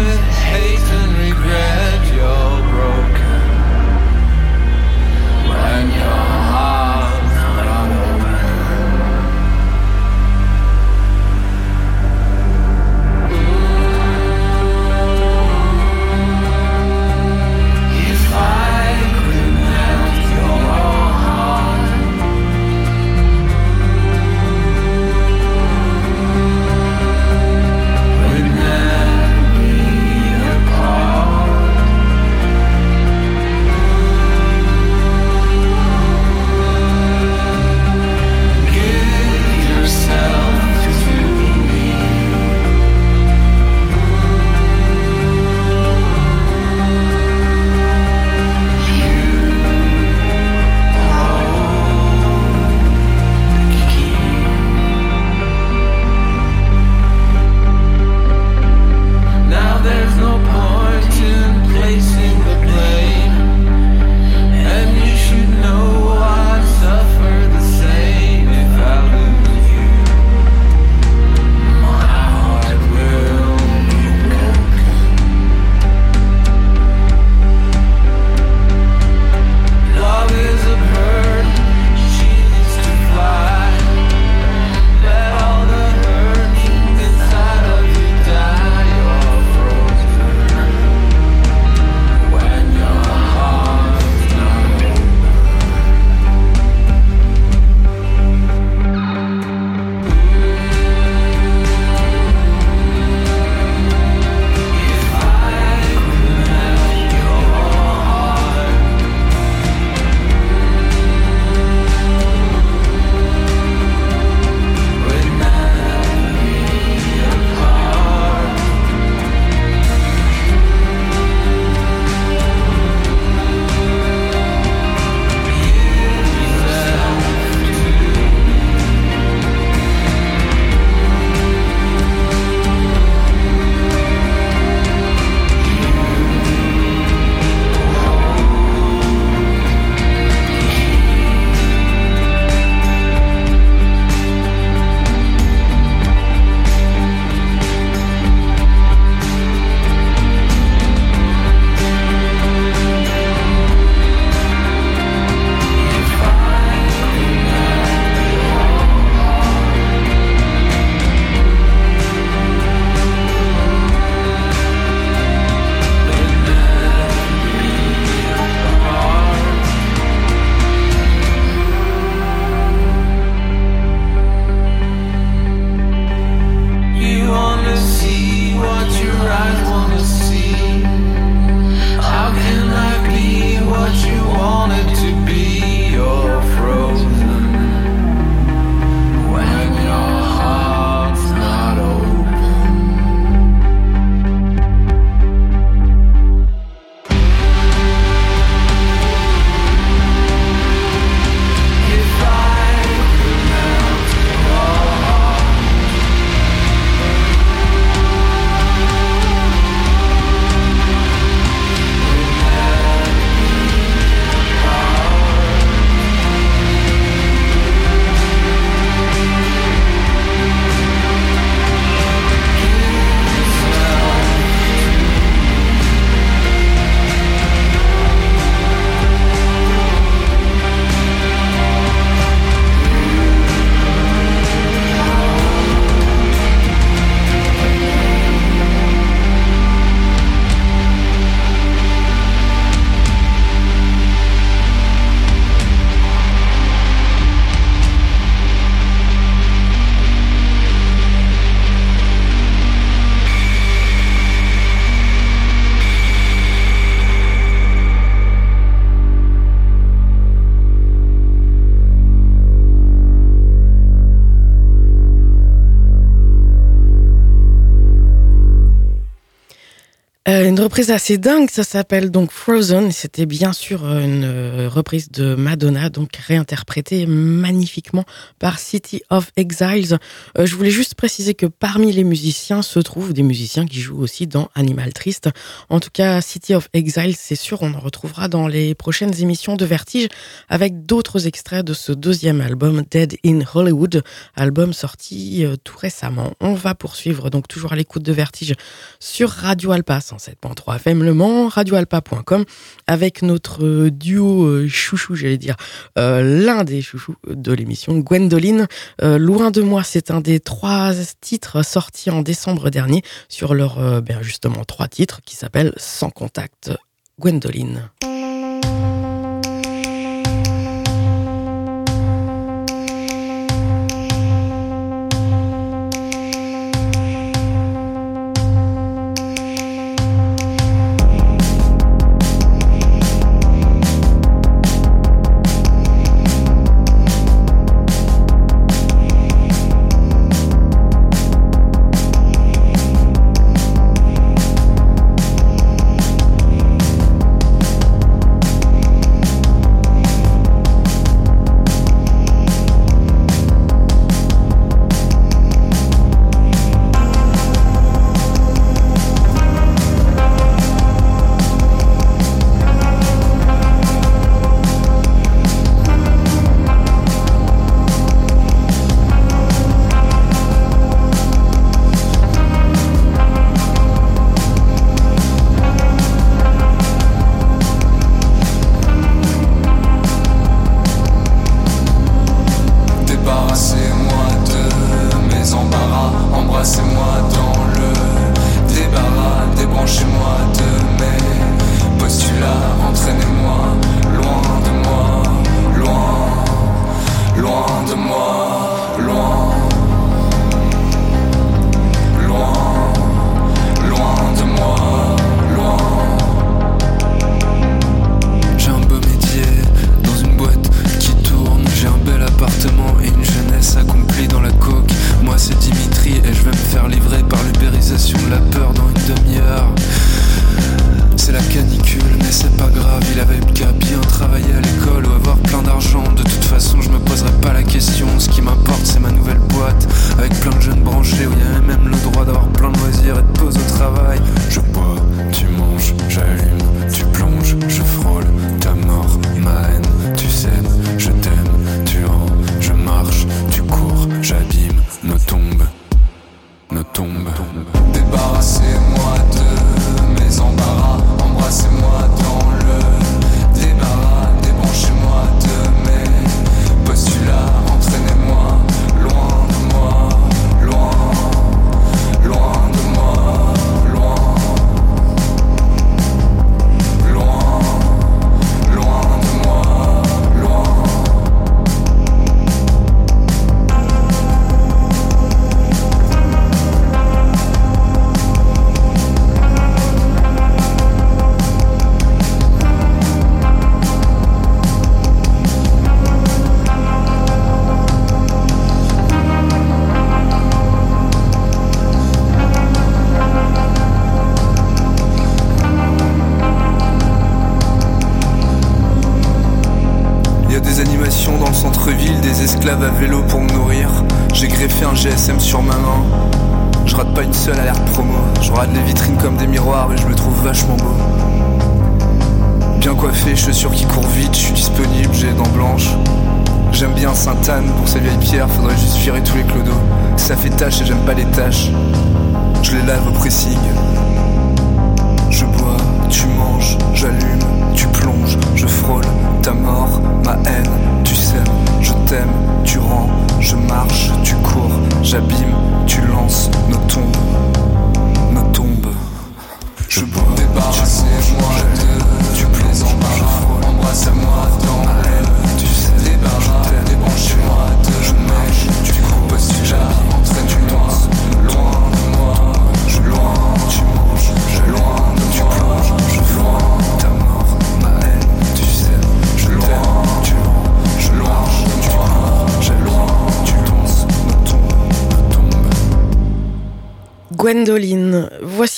reprise 270.77 270.91
assez 270.91 271.17
dingue, 271.17 271.49
ça 271.49 271.63
s'appelle 271.63 272.11
donc 272.11 272.29
Frozen. 272.29 272.91
C'était 272.91 273.25
bien 273.25 273.51
sûr 273.51 273.83
euh, 273.83 273.99
une 273.99 274.25
euh, 274.25 274.69
reprise 274.69 275.09
de 275.09 275.33
Madonna, 275.33 275.89
donc 275.89 276.15
réinterprétée 276.17 277.07
magnifiquement 277.07 278.05
par 278.37 278.59
City 278.59 279.01
of 279.09 279.31
Exiles. 279.37 279.97
je 280.37 280.55
voulais 280.55 280.69
juste 280.69 280.93
préciser 280.93 281.33
que 281.33 281.47
parmi 281.47 281.91
les 281.91 282.03
musiciens 282.03 282.61
se 282.61 282.77
trouvent 282.77 283.11
des 283.11 283.23
musiciens 283.23 283.65
qui 283.65 283.81
jouent 283.81 283.99
aussi 283.99 284.27
dans 284.27 284.49
Animal 284.53 284.93
Triste. 284.93 285.31
En 285.69 285.79
tout 285.79 285.89
cas, 285.91 286.21
City 286.21 286.53
of 286.53 286.69
Exiles, 286.73 287.15
c'est 287.17 287.35
sûr, 287.35 287.63
on 287.63 287.73
en 287.73 287.79
retrouvera 287.79 288.27
dans 288.27 288.47
les 288.47 288.75
prochaines 288.75 289.19
émissions 289.19 289.55
de 289.55 289.65
Vertige 289.65 290.09
avec 290.47 290.85
d'autres 290.85 291.25
extraits 291.25 291.65
de 291.65 291.73
ce 291.73 291.91
deuxième 291.91 292.39
album, 292.39 292.83
Dead 292.91 293.17
in 293.25 293.39
Hollywood, 293.51 294.03
album 294.35 294.73
sorti 294.73 295.43
tout 295.63 295.79
récemment. 295.79 296.33
On 296.39 296.53
va 296.53 296.75
poursuivre 296.75 297.31
donc 297.31 297.47
toujours 297.47 297.73
à 297.73 297.75
l'écoute 297.75 298.03
de 298.03 298.13
Vertige 298.13 298.53
sur 298.99 299.31
Radio 299.31 299.71
Alpa 299.71 299.97
107.3 299.97 300.66
FM 300.75 301.03
Le 301.03 301.13
Mans, 301.13 301.47
radioalpa.com, 301.47 302.45
avec 302.87 303.21
notre 303.21 303.89
duo 303.89 304.45
euh, 304.45 304.67
chouchou, 304.67 305.15
j'allais 305.15 305.37
dire, 305.37 305.55
euh, 305.97 306.21
l'un 306.43 306.63
des 306.63 306.81
chouchous 306.81 307.15
de 307.27 307.53
l'émission, 307.53 307.97
Gwendoline. 307.97 308.67
Euh, 309.01 309.17
Loin 309.17 309.51
de 309.51 309.61
moi, 309.61 309.83
c'est 309.83 310.11
un 310.11 310.21
des 310.21 310.39
trois 310.39 310.93
titres 311.21 311.63
sortis 311.63 312.09
en 312.09 312.21
décembre 312.21 312.69
dernier 312.69 313.01
sur 313.29 313.53
leur, 313.53 314.01
ben 314.01 314.21
justement, 314.21 314.63
trois 314.65 314.87
titres 314.87 315.21
qui 315.25 315.35
s'appellent 315.35 315.73
Sans 315.77 316.09
contact. 316.09 316.71
Gwendoline. 317.19 317.89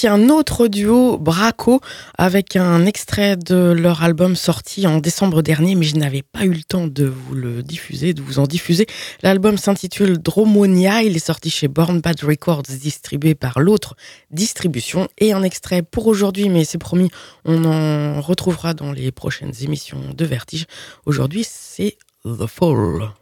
Un 0.09 0.29
autre 0.29 0.67
duo, 0.67 1.17
Braco, 1.17 1.79
avec 2.17 2.55
un 2.55 2.85
extrait 2.85 3.37
de 3.37 3.71
leur 3.71 4.03
album 4.03 4.35
sorti 4.35 4.87
en 4.87 4.97
décembre 4.97 5.41
dernier, 5.41 5.75
mais 5.75 5.85
je 5.85 5.95
n'avais 5.95 6.23
pas 6.23 6.45
eu 6.45 6.51
le 6.51 6.63
temps 6.63 6.87
de 6.87 7.05
vous 7.05 7.35
le 7.35 7.63
diffuser, 7.63 8.13
de 8.13 8.21
vous 8.21 8.39
en 8.39 8.47
diffuser. 8.47 8.87
L'album 9.23 9.57
s'intitule 9.57 10.17
Dromonia, 10.17 11.03
il 11.03 11.15
est 11.15 11.25
sorti 11.25 11.49
chez 11.49 11.67
Born 11.67 12.01
Bad 12.01 12.21
Records, 12.21 12.63
distribué 12.63 13.35
par 13.35 13.59
l'autre 13.59 13.95
distribution, 14.31 15.07
et 15.19 15.31
un 15.31 15.43
extrait 15.43 15.83
pour 15.83 16.07
aujourd'hui, 16.07 16.49
mais 16.49 16.65
c'est 16.65 16.77
promis, 16.77 17.09
on 17.45 17.63
en 17.65 18.21
retrouvera 18.21 18.73
dans 18.73 18.91
les 18.91 19.11
prochaines 19.11 19.53
émissions 19.61 20.01
de 20.15 20.25
Vertige. 20.25 20.65
Aujourd'hui, 21.05 21.45
c'est 21.47 21.97
The 22.25 22.47
Fall. 22.47 23.18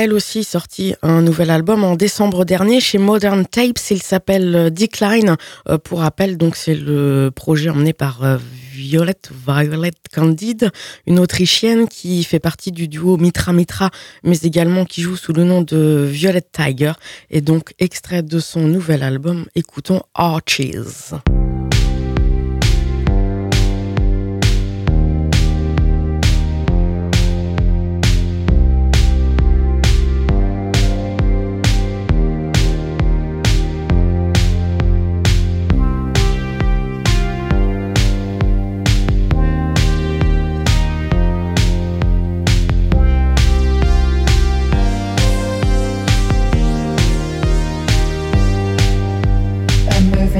Elle 0.00 0.14
aussi 0.14 0.44
sorti 0.44 0.94
un 1.02 1.20
nouvel 1.20 1.50
album 1.50 1.84
en 1.84 1.94
décembre 1.94 2.46
dernier 2.46 2.80
chez 2.80 2.96
Modern 2.96 3.44
Tapes. 3.44 3.90
Il 3.90 4.00
s'appelle 4.00 4.56
euh, 4.56 4.70
Decline. 4.70 5.36
Euh, 5.68 5.76
pour 5.76 6.00
rappel, 6.00 6.38
donc 6.38 6.56
c'est 6.56 6.74
le 6.74 7.30
projet 7.34 7.68
emmené 7.68 7.92
par 7.92 8.24
euh, 8.24 8.38
Violette 8.72 9.30
Violet 9.46 9.90
Candide, 10.10 10.70
une 11.06 11.18
Autrichienne 11.18 11.86
qui 11.86 12.24
fait 12.24 12.38
partie 12.38 12.72
du 12.72 12.88
duo 12.88 13.18
Mitra 13.18 13.52
Mitra, 13.52 13.90
mais 14.24 14.38
également 14.38 14.86
qui 14.86 15.02
joue 15.02 15.16
sous 15.16 15.34
le 15.34 15.44
nom 15.44 15.60
de 15.60 16.08
Violet 16.10 16.42
Tiger. 16.50 16.92
Et 17.30 17.42
donc 17.42 17.74
extrait 17.78 18.22
de 18.22 18.38
son 18.38 18.60
nouvel 18.60 19.02
album, 19.02 19.44
écoutons 19.54 20.00
Arches. 20.14 20.62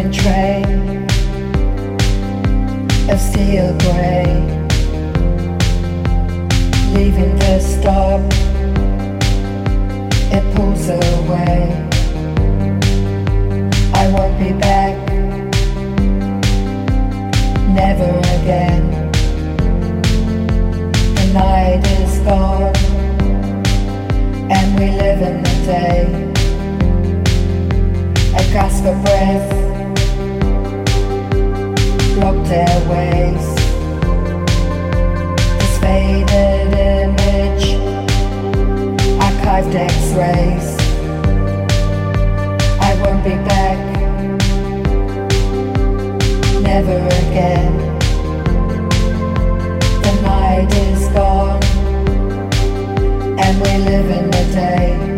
open 0.01 0.13
tray 0.13 0.63
of 3.11 3.21
steel 3.21 3.77
grey, 3.79 4.25
leaving 6.95 7.37
the 7.39 7.61
stop. 7.61 8.21
It 10.33 10.45
pulls 10.55 10.89
away. 10.89 11.89
I 13.93 14.09
won't 14.13 14.39
be 14.39 14.53
back, 14.53 14.97
never 17.69 18.11
again. 18.39 19.11
The 21.15 21.27
night 21.35 21.87
is 22.01 22.19
gone, 22.21 22.75
and 24.51 24.79
we 24.79 24.87
live 24.93 25.21
in 25.21 25.43
the 25.43 25.57
day. 25.67 26.33
I 28.35 28.43
gasp 28.53 28.85
a 28.85 28.95
breath 29.03 29.80
drop 32.21 32.37
their 32.49 32.79
ways. 32.91 33.47
This 35.59 35.79
faded 35.79 36.75
image, 36.75 37.67
archived 39.27 39.75
x 39.75 39.95
rays. 40.21 40.69
I 42.89 42.91
won't 43.01 43.25
be 43.25 43.37
back, 43.53 43.81
never 46.61 46.99
again. 47.23 47.73
The 50.05 50.13
night 50.21 50.71
is 50.89 51.09
gone, 51.15 51.63
and 53.45 53.55
we 53.63 53.73
live 53.91 54.11
in 54.11 54.31
the 54.31 54.45
day. 54.55 55.10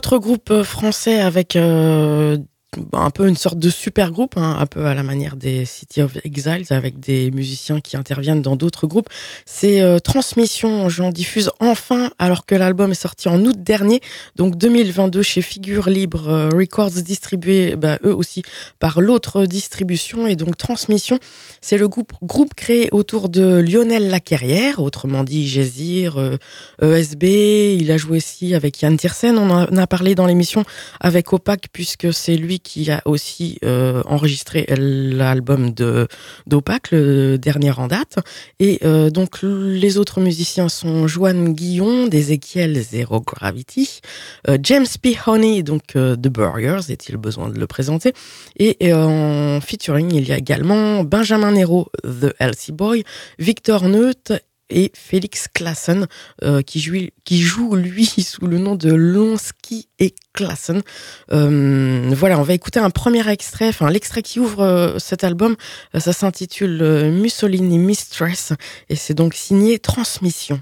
Autre 0.00 0.16
groupe 0.16 0.62
français 0.62 1.20
avec 1.20 1.56
euh, 1.56 2.38
un 2.92 3.10
peu 3.10 3.26
une 3.28 3.36
sorte 3.36 3.58
de 3.58 3.68
super 3.68 4.12
groupe, 4.12 4.36
hein, 4.36 4.56
un 4.60 4.66
peu 4.66 4.86
à 4.86 4.94
la 4.94 5.02
manière 5.02 5.36
des 5.36 5.64
City 5.64 6.02
of 6.02 6.16
Exiles, 6.24 6.66
avec 6.70 7.00
des 7.00 7.30
musiciens 7.32 7.80
qui 7.80 7.96
interviennent 7.96 8.42
dans 8.42 8.54
d'autres 8.54 8.86
groupes. 8.86 9.08
C'est 9.44 9.80
euh, 9.80 9.98
Transmission, 9.98 10.88
j'en 10.88 11.10
diffuse 11.10 11.50
enfin, 11.58 12.10
alors 12.18 12.46
que 12.46 12.54
l'album 12.54 12.92
est 12.92 12.94
sorti 12.94 13.28
en 13.28 13.44
août 13.44 13.56
dernier, 13.58 14.00
donc 14.36 14.56
2022 14.56 15.22
chez 15.22 15.42
Figure 15.42 15.88
Libre 15.88 16.28
euh, 16.28 16.48
Records, 16.50 16.90
distribué 16.90 17.74
bah, 17.76 17.98
eux 18.04 18.14
aussi 18.14 18.42
par 18.78 19.00
l'autre 19.00 19.46
distribution. 19.46 20.28
Et 20.28 20.36
donc 20.36 20.56
Transmission, 20.56 21.18
c'est 21.60 21.76
le 21.76 21.88
groupe, 21.88 22.12
groupe 22.22 22.54
créé 22.54 22.88
autour 22.92 23.28
de 23.28 23.58
Lionel 23.60 24.10
Lacarrière, 24.10 24.80
autrement 24.80 25.24
dit 25.24 25.48
Gésir, 25.48 26.38
ESB. 26.80 27.24
E 27.24 27.76
Il 27.80 27.90
a 27.90 27.96
joué 27.96 28.18
aussi 28.18 28.54
avec 28.54 28.80
Yann 28.80 28.96
Tiersen, 28.96 29.38
on 29.38 29.50
en 29.50 29.76
a 29.76 29.86
parlé 29.86 30.14
dans 30.14 30.26
l'émission 30.26 30.64
avec 31.00 31.32
Opac, 31.32 31.66
puisque 31.72 32.12
c'est 32.12 32.36
lui 32.36 32.59
qui 32.62 32.90
a 32.90 33.02
aussi 33.04 33.58
euh, 33.64 34.02
enregistré 34.06 34.66
l'album 34.68 35.72
de 35.72 36.08
d'Opac, 36.46 36.90
le 36.90 37.38
dernier 37.38 37.72
en 37.72 37.86
date. 37.86 38.18
Et 38.58 38.78
euh, 38.84 39.10
donc 39.10 39.38
les 39.42 39.98
autres 39.98 40.20
musiciens 40.20 40.68
sont 40.68 41.06
Joanne 41.06 41.52
Guillon 41.52 42.06
d'Ezekiel 42.06 42.80
Zero 42.80 43.20
Gravity, 43.20 44.00
euh, 44.48 44.58
James 44.62 44.86
P. 45.00 45.16
Honey, 45.26 45.62
donc 45.62 45.82
The 45.94 46.28
Burgers, 46.28 46.90
est-il 46.90 47.16
besoin 47.16 47.48
de 47.48 47.58
le 47.58 47.66
présenter, 47.66 48.12
et 48.58 48.92
en 48.92 49.60
featuring 49.60 50.12
il 50.14 50.28
y 50.28 50.32
a 50.32 50.38
également 50.38 51.04
Benjamin 51.04 51.52
Nero, 51.52 51.88
The 52.02 52.34
Elsie 52.38 52.72
Boy, 52.72 53.04
Victor 53.38 53.88
Neut 53.88 54.40
et 54.70 54.92
Félix 54.94 55.48
Klassen, 55.52 56.06
euh, 56.42 56.62
qui, 56.62 56.80
joue, 56.80 57.08
qui 57.24 57.40
joue 57.40 57.74
lui 57.76 58.06
sous 58.24 58.46
le 58.46 58.58
nom 58.58 58.74
de 58.74 58.92
Lonsky 58.92 59.88
et 59.98 60.14
Klassen. 60.32 60.82
Euh, 61.32 62.10
voilà, 62.14 62.38
on 62.38 62.42
va 62.42 62.54
écouter 62.54 62.80
un 62.80 62.90
premier 62.90 63.28
extrait, 63.28 63.68
enfin 63.68 63.90
l'extrait 63.90 64.22
qui 64.22 64.40
ouvre 64.40 64.62
euh, 64.62 64.98
cet 64.98 65.24
album, 65.24 65.56
ça 65.98 66.12
s'intitule 66.12 67.10
Mussolini 67.12 67.78
Mistress 67.78 68.52
et 68.88 68.96
c'est 68.96 69.14
donc 69.14 69.34
signé 69.34 69.78
Transmission. 69.78 70.60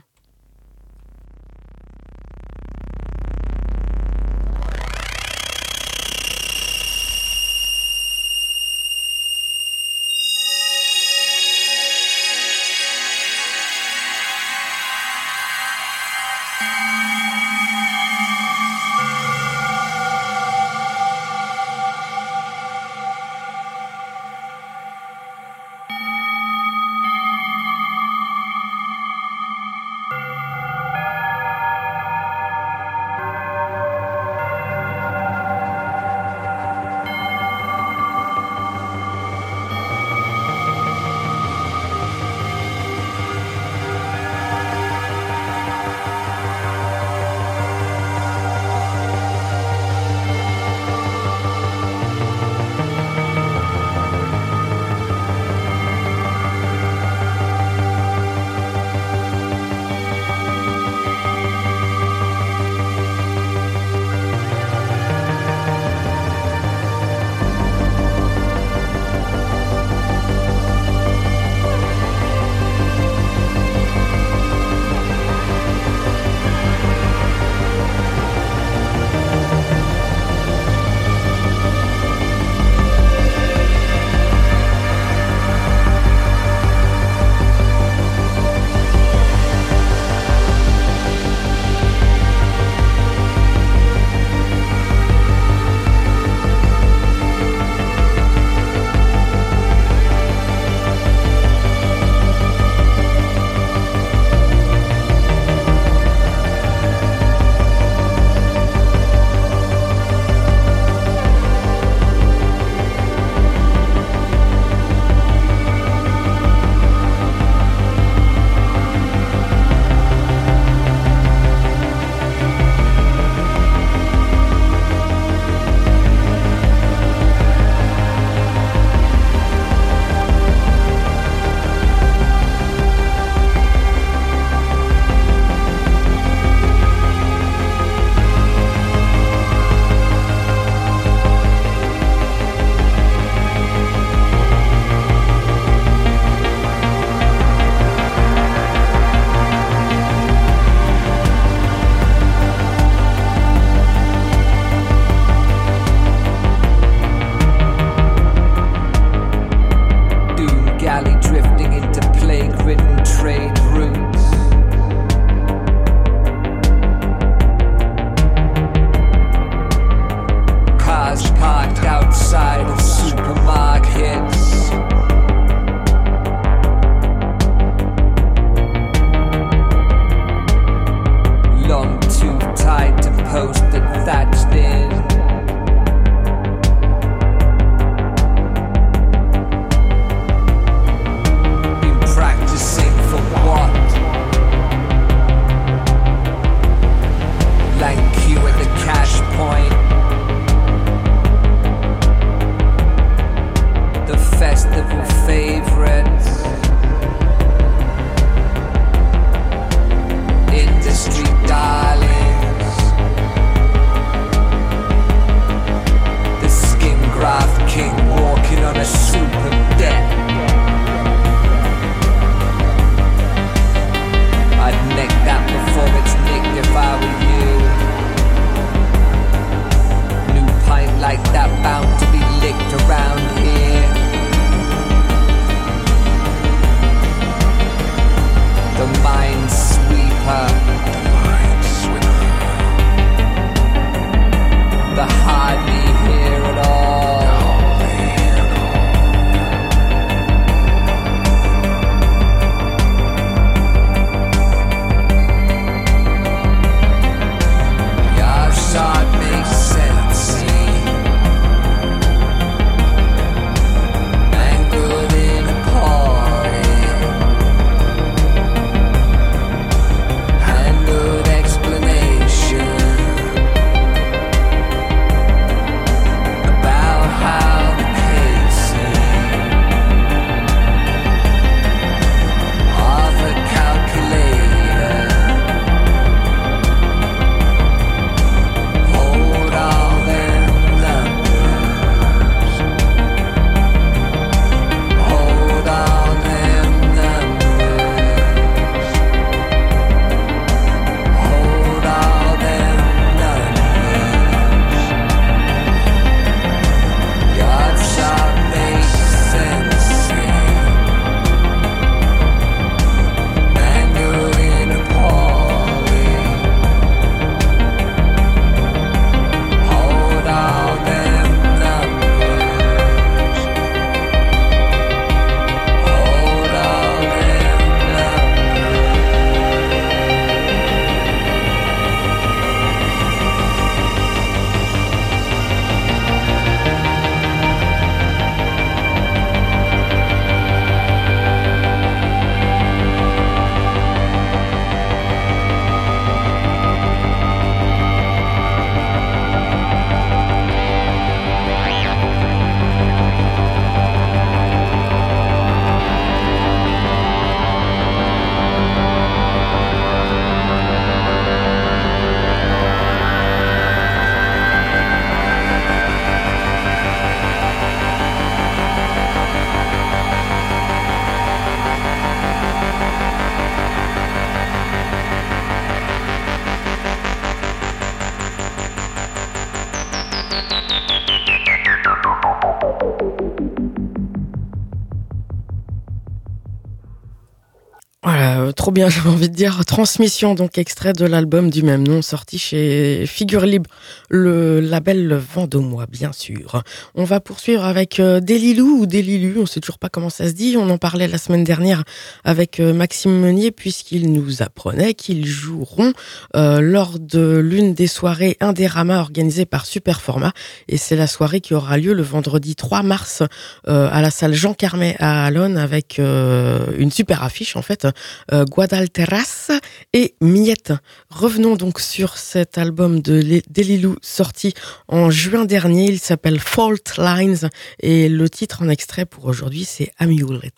Bien, 388.70 388.88
j'avais 388.90 389.10
envie 389.10 389.28
de 389.28 389.34
dire. 389.34 389.64
Transmission, 389.64 390.34
donc 390.34 390.58
extrait 390.58 390.92
de 390.92 391.04
l'album 391.04 391.50
du 391.50 391.62
même 391.62 391.86
nom, 391.86 392.02
sorti 392.02 392.38
chez 392.38 393.04
Figure 393.06 393.46
Libre, 393.46 393.70
le 394.08 394.60
label 394.60 395.14
Vendômois, 395.14 395.86
bien 395.86 396.12
sûr. 396.12 396.62
On 396.94 397.04
va 397.04 397.20
poursuivre 397.20 397.64
avec 397.64 398.00
euh, 398.00 398.20
Delilou 398.20 398.80
ou 398.80 398.86
Delilu, 398.86 399.38
on 399.38 399.46
sait 399.46 399.60
toujours 399.60 399.78
pas 399.78 399.88
comment 399.88 400.10
ça 400.10 400.26
se 400.26 400.32
dit. 400.32 400.56
On 400.58 400.70
en 400.70 400.78
parlait 400.78 401.08
la 401.08 401.18
semaine 401.18 401.44
dernière 401.44 401.84
avec 402.24 402.60
euh, 402.60 402.72
Maxime 402.72 403.18
Meunier, 403.20 403.50
puisqu'il 403.50 404.12
nous 404.12 404.42
apprenait 404.42 404.94
qu'ils 404.94 405.26
joueront 405.26 405.92
euh, 406.36 406.60
lors 406.60 406.98
de 406.98 407.38
l'une 407.38 407.74
des 407.74 407.86
soirées 407.86 408.36
Indérama 408.40 409.00
organisées 409.00 409.46
par 409.46 409.66
Superformat. 409.66 410.32
Et 410.68 410.76
c'est 410.76 410.96
la 410.96 411.06
soirée 411.06 411.40
qui 411.40 411.54
aura 411.54 411.76
lieu 411.76 411.92
le 411.92 412.02
vendredi 412.02 412.56
3 412.56 412.82
mars 412.82 413.22
euh, 413.68 413.88
à 413.90 414.02
la 414.02 414.10
salle 414.10 414.34
Jean 414.34 414.54
Carmet 414.54 414.96
à 414.98 415.26
Alonne 415.26 415.56
avec 415.56 415.98
euh, 415.98 416.66
une 416.78 416.90
super 416.90 417.22
affiche 417.22 417.56
en 417.56 417.62
fait, 417.62 417.86
euh, 418.32 418.44
Guadalteras 418.44 419.50
et 419.92 420.14
Miette. 420.20 420.72
Revenons 421.10 421.56
donc 421.56 421.80
sur 421.80 422.16
cet 422.16 422.58
album 422.58 423.00
de 423.00 423.42
Delilou 423.50 423.96
sorti 424.02 424.54
en 424.88 425.10
juin 425.10 425.44
dernier. 425.44 425.86
Il 425.86 425.98
s'appelle 425.98 426.40
Fault 426.40 426.96
Lines 426.98 427.50
et 427.80 428.08
le 428.08 428.28
titre 428.28 428.62
en 428.62 428.68
extrait 428.68 429.04
pour 429.04 429.26
aujourd'hui 429.26 429.64
c'est 429.64 429.92
Amulet. 429.98 430.52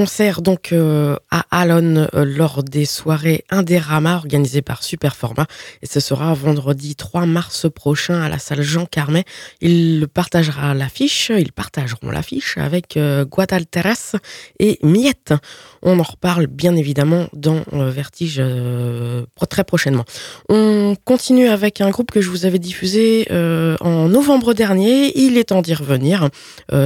Concert 0.00 0.40
donc 0.40 0.72
euh, 0.72 1.14
à 1.30 1.44
Alon 1.50 2.08
euh, 2.14 2.24
lors 2.24 2.62
des 2.62 2.86
soirées 2.86 3.44
Indérama 3.50 4.16
organisées 4.16 4.62
par 4.62 4.82
Superforma 4.82 5.46
et 5.82 5.86
ce 5.86 6.00
sera 6.00 6.32
vendredi 6.32 6.96
3 6.96 7.26
mars 7.26 7.66
prochain 7.70 8.22
à 8.22 8.30
la 8.30 8.38
salle 8.38 8.62
Jean 8.62 8.86
Carmet. 8.86 9.26
Il 9.60 10.08
partagera 10.08 10.72
l'affiche, 10.72 11.30
ils 11.36 11.52
partageront 11.52 12.10
l'affiche 12.10 12.56
avec 12.56 12.96
euh, 12.96 13.26
Guadalteras 13.26 14.16
et 14.58 14.78
Miette. 14.82 15.34
On 15.82 15.98
en 15.98 16.02
reparle 16.02 16.46
bien 16.46 16.76
évidemment 16.76 17.28
dans 17.32 17.62
euh, 17.72 17.90
Vertige 17.90 18.36
euh, 18.38 19.24
très 19.48 19.64
prochainement. 19.64 20.04
On 20.48 20.94
continue 21.04 21.48
avec 21.48 21.80
un 21.80 21.90
groupe 21.90 22.10
que 22.10 22.20
je 22.20 22.28
vous 22.28 22.44
avais 22.44 22.58
diffusé 22.58 23.26
euh, 23.30 23.76
en 23.80 24.08
novembre 24.08 24.54
dernier. 24.54 25.18
Il 25.18 25.38
est 25.38 25.44
temps 25.44 25.62
d'y 25.62 25.74
revenir 25.74 26.28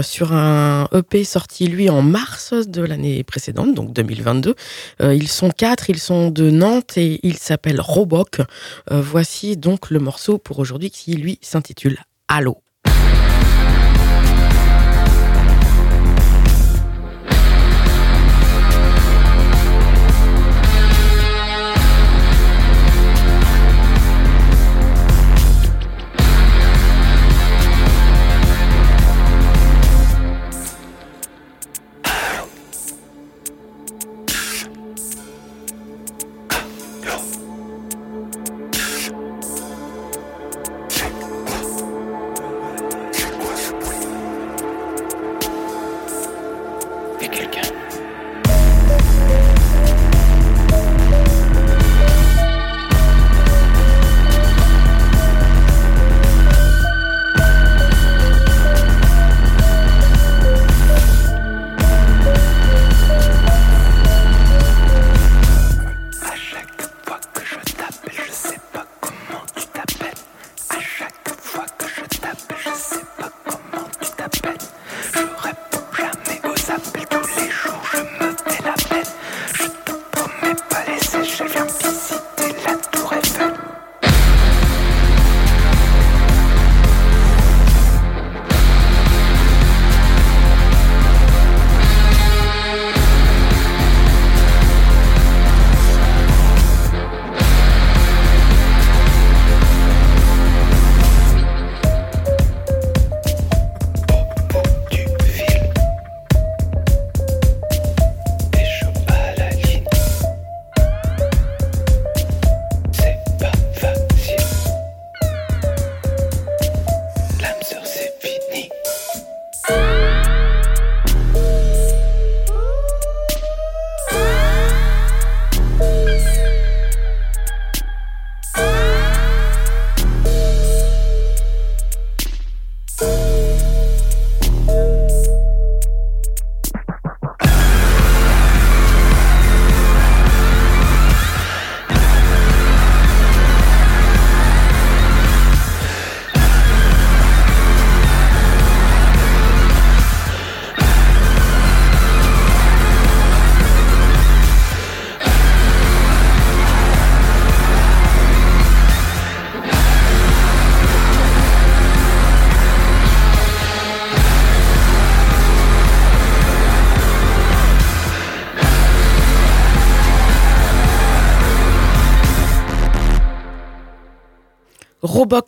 sur 0.03 0.33
un 0.33 0.89
EP 0.95 1.25
sorti 1.25 1.66
lui 1.66 1.91
en 1.91 2.03
mars 2.03 2.55
de 2.55 2.83
l'année 2.83 3.23
précédente, 3.23 3.75
donc 3.75 3.93
2022. 3.93 4.55
Euh, 5.01 5.15
ils 5.15 5.29
sont 5.29 5.51
quatre, 5.51 5.91
ils 5.91 5.99
sont 5.99 6.31
de 6.31 6.51
Nantes 6.51 6.97
et 6.97 7.21
ils 7.23 7.37
s'appellent 7.37 7.81
Roboc. 7.81 8.41
Voici 8.91 9.57
donc 9.57 9.91
le 9.91 9.99
morceau 9.99 10.39
pour 10.39 10.59
aujourd'hui 10.59 10.91
qui 10.91 11.15
lui 11.15 11.39
s'intitule 11.43 11.99
Allô. 12.29 12.64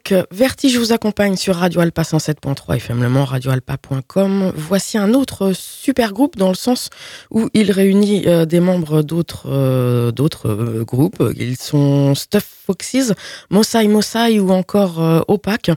Roboc, 0.06 0.26
Vertige 0.30 0.78
vous 0.78 0.92
accompagne 0.92 1.36
sur 1.36 1.56
Radio 1.56 1.80
Alpa 1.80 2.02
107.3 2.02 2.76
FM 2.76 3.02
Le 3.02 3.20
radioalpa.com. 3.20 4.52
Voici 4.54 4.98
un 4.98 5.14
autre 5.14 5.52
super 5.52 6.12
groupe 6.12 6.36
dans 6.36 6.48
le 6.48 6.54
sens 6.54 6.90
où 7.30 7.48
il 7.54 7.70
réunit 7.70 8.26
euh, 8.26 8.44
des 8.44 8.60
membres 8.60 9.02
d'autres 9.02 9.48
euh, 9.48 10.12
euh, 10.44 10.84
groupes. 10.84 11.22
Ils 11.36 11.56
sont 11.56 12.14
Stuff 12.14 12.56
Foxes, 12.66 13.12
Mossai 13.50 13.86
Mossai 13.86 14.40
ou 14.40 14.50
encore 14.50 15.00
euh, 15.00 15.20
Opaque, 15.28 15.70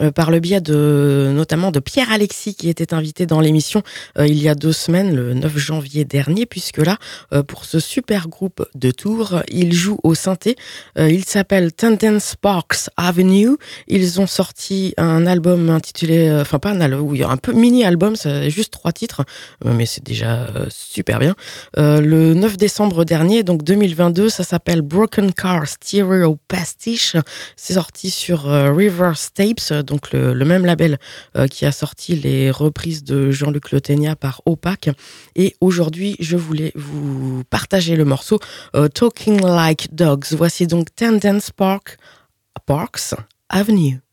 euh, 0.00 0.10
par 0.10 0.30
le 0.30 0.40
biais 0.40 0.60
de 0.60 1.32
notamment 1.34 1.70
de 1.70 1.80
Pierre 1.80 2.12
Alexis 2.12 2.54
qui 2.54 2.68
était 2.68 2.92
invité 2.92 3.24
dans 3.24 3.40
l'émission 3.40 3.82
euh, 4.18 4.26
il 4.26 4.40
y 4.42 4.48
a 4.48 4.54
deux 4.54 4.72
semaines, 4.72 5.14
le 5.14 5.34
9 5.34 5.56
janvier 5.56 6.04
dernier, 6.04 6.44
puisque 6.46 6.78
là, 6.78 6.98
euh, 7.32 7.42
pour 7.42 7.64
ce 7.64 7.80
super 7.80 8.28
groupe 8.28 8.66
de 8.74 8.90
Tours, 8.90 9.42
il 9.48 9.72
joue 9.72 9.98
au 10.02 10.14
synthé. 10.14 10.56
Euh, 10.98 11.10
il 11.10 11.24
s'appelle 11.24 11.72
Tendence 11.72 12.24
Sparks 12.24 12.90
Avenue. 12.96 13.56
Ils 13.88 14.20
ont 14.20 14.26
sorti 14.26 14.94
un 14.96 15.26
album 15.26 15.70
intitulé, 15.70 16.28
euh, 16.28 16.42
enfin 16.42 16.58
pas 16.58 16.70
un 16.70 16.80
album, 16.80 17.02
oui, 17.02 17.22
un 17.22 17.36
peu 17.36 17.52
mini-album, 17.52 18.16
c'est 18.16 18.50
juste 18.50 18.72
trois 18.72 18.92
titres, 18.92 19.24
euh, 19.64 19.72
mais 19.74 19.86
c'est 19.86 20.04
déjà 20.04 20.44
euh, 20.44 20.66
super 20.70 21.18
bien. 21.18 21.34
Le 21.76 22.34
9 22.34 22.56
décembre 22.56 23.04
dernier, 23.04 23.42
donc 23.42 23.62
2022, 23.62 24.28
ça 24.28 24.44
s'appelle 24.44 24.82
Broken 24.82 25.32
Car 25.32 25.66
Stereo 25.66 26.38
Pastiche. 26.48 27.16
C'est 27.56 27.74
sorti 27.74 28.10
sur 28.10 28.48
euh, 28.48 28.72
Reverse 28.72 29.32
Tapes, 29.32 29.72
donc 29.84 30.12
le, 30.12 30.44
même 30.44 30.66
label 30.66 30.98
qui 31.50 31.64
a 31.64 31.72
sorti 31.72 32.16
les 32.16 32.50
reprises 32.50 33.02
de 33.02 33.30
Jean-Luc 33.30 33.70
Le 33.72 33.80
Ténia 33.80 34.14
par 34.14 34.42
Opaque. 34.44 34.90
Et 35.36 35.56
aujourd'hui, 35.62 36.16
je 36.20 36.36
voulais 36.36 36.72
vous 36.74 37.44
partager 37.48 37.96
le 37.96 38.04
morceau 38.04 38.38
Talking 38.94 39.40
Like 39.40 39.94
Dogs. 39.94 40.26
Voici 40.32 40.66
donc 40.66 40.94
Tendence 40.94 41.50
Park, 41.50 41.96
Parks 42.66 43.14
Avenue. 43.54 44.03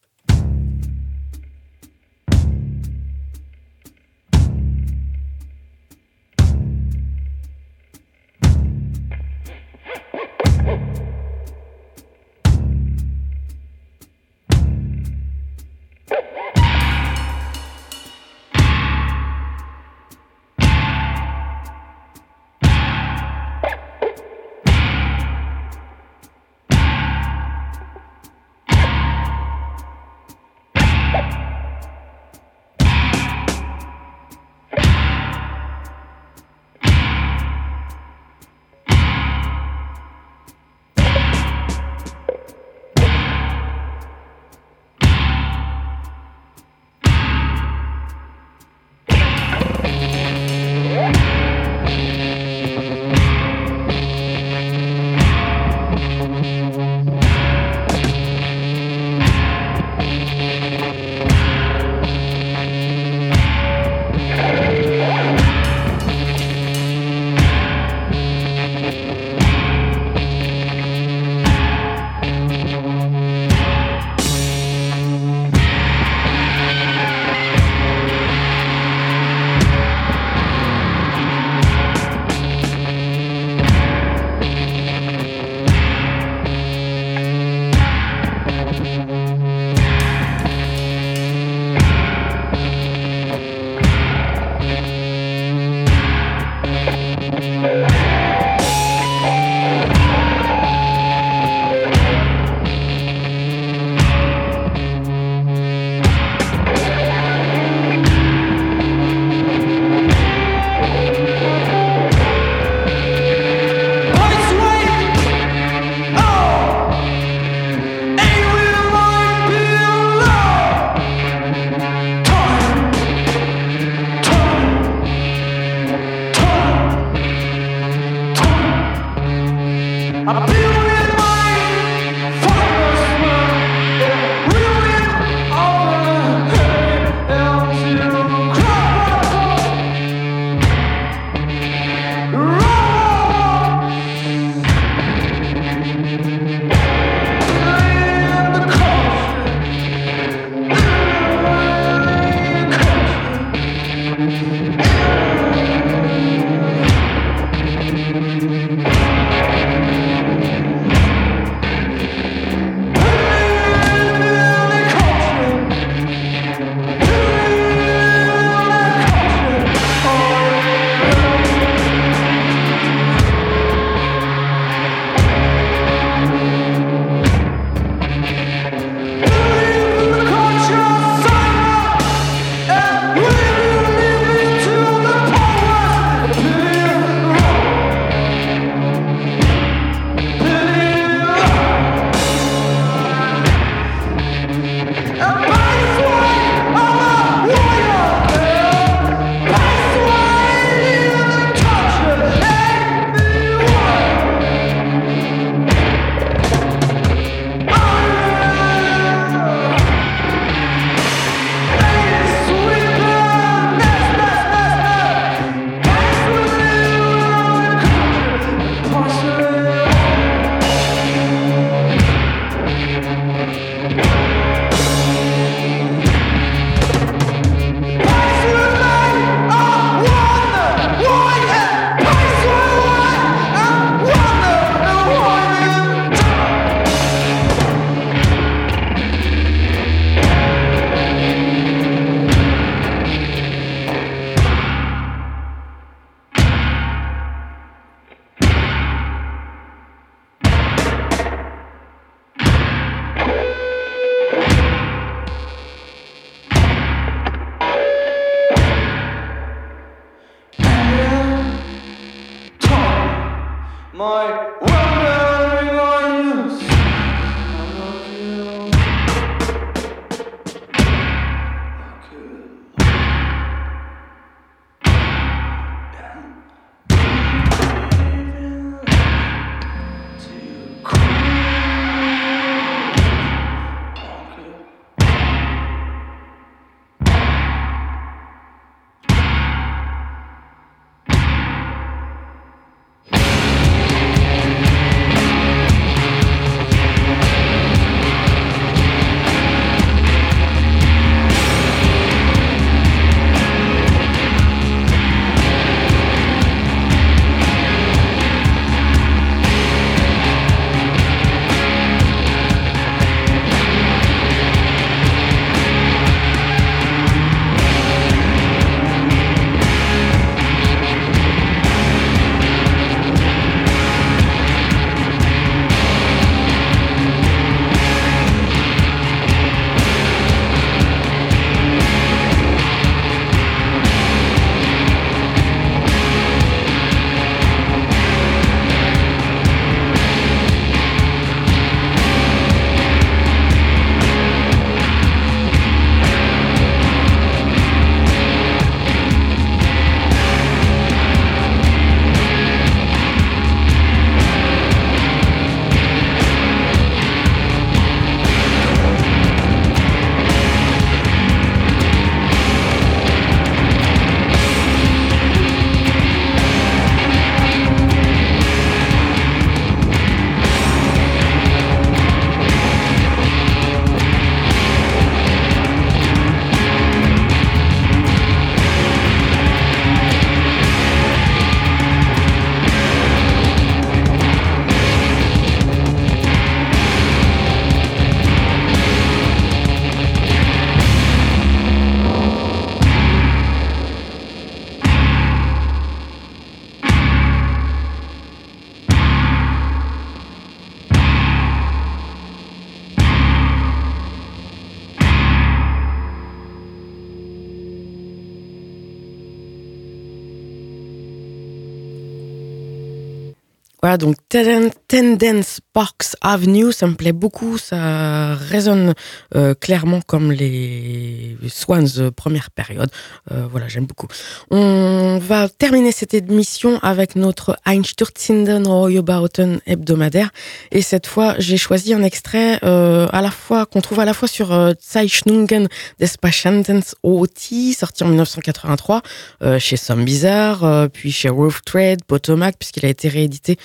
Tendence 415.02 415.61
Parks 415.73 416.15
Avenue, 416.22 416.72
ça 416.72 416.86
me 416.86 416.94
plaît 416.94 417.11
beaucoup, 417.11 417.57
ça 417.57 418.36
résonne 418.36 418.94
euh, 419.36 419.56
clairement 419.56 419.99
comme 420.06 420.32
les 420.32 421.38
Swans 421.48 421.86
euh, 421.98 422.11
première 422.11 422.52
période. 422.52 422.91
Euh, 423.32 423.48
voilà, 423.49 423.68
j'aime 423.68 423.86
beaucoup. 423.86 424.06
On 424.52 425.18
va 425.19 425.49
terminer 425.49 425.91
cette 425.91 426.14
émission 426.14 426.78
avec 426.84 427.15
notre 427.15 427.57
Einstürzinden 427.65 428.68
Royabauten 428.68 429.61
hebdomadaire. 429.65 430.30
Et 430.72 430.84
cette 430.84 431.07
fois, 431.07 431.34
j'ai 431.40 431.57
choisi 431.57 431.95
un 431.95 432.03
extrait 432.03 432.60
euh, 432.64 433.07
à 433.11 433.22
la 433.22 433.32
fois 433.32 433.65
qu'on 433.65 433.82
trouve 433.82 434.02
à 434.02 434.06
la 434.06 434.14
fois 434.14 434.28
sur 434.28 434.52
Zeichnungen 434.80 435.68
des 435.99 436.07
Patienten 436.22 436.82
OT, 437.02 437.73
sorti 437.76 438.03
en 438.03 438.07
1983 438.10 439.02
euh, 439.41 439.57
chez 439.57 439.78
Some 439.78 440.06
Bizarre, 440.06 440.90
puis 440.94 441.11
chez 441.11 441.30
Wolf 441.30 441.61
Trade, 441.65 442.03
Potomac, 442.03 442.57
puisqu'il 442.60 442.86
a 442.86 442.90
été 442.90 443.07
réédité 443.07 443.57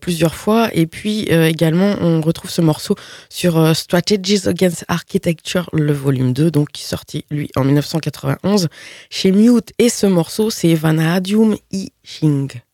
plusieurs 0.00 0.34
fois. 0.36 0.70
Et 0.76 0.86
puis 0.86 1.26
euh, 1.32 1.48
également, 1.48 1.96
on 2.00 2.20
retrouve 2.20 2.50
ce 2.50 2.60
morceau 2.60 2.94
sur 3.30 3.58
euh, 3.58 3.72
Strategies 3.72 4.46
Against 4.46 4.84
Architecture, 4.88 5.68
le 5.72 5.92
volume 5.92 6.34
2, 6.34 6.50
donc 6.50 6.70
qui 6.70 6.82
est 6.82 6.86
sorti, 6.86 7.24
lui, 7.30 7.50
en 7.56 7.64
1991 7.64 8.68
chez 9.08 9.32
Mute. 9.32 9.72
Et 9.78 9.88
ce 9.88 10.06
morceau, 10.06 10.50
c'est 10.50 10.74
Vanadium 10.74 11.56
I 11.72 11.90
Ching. 12.04 12.65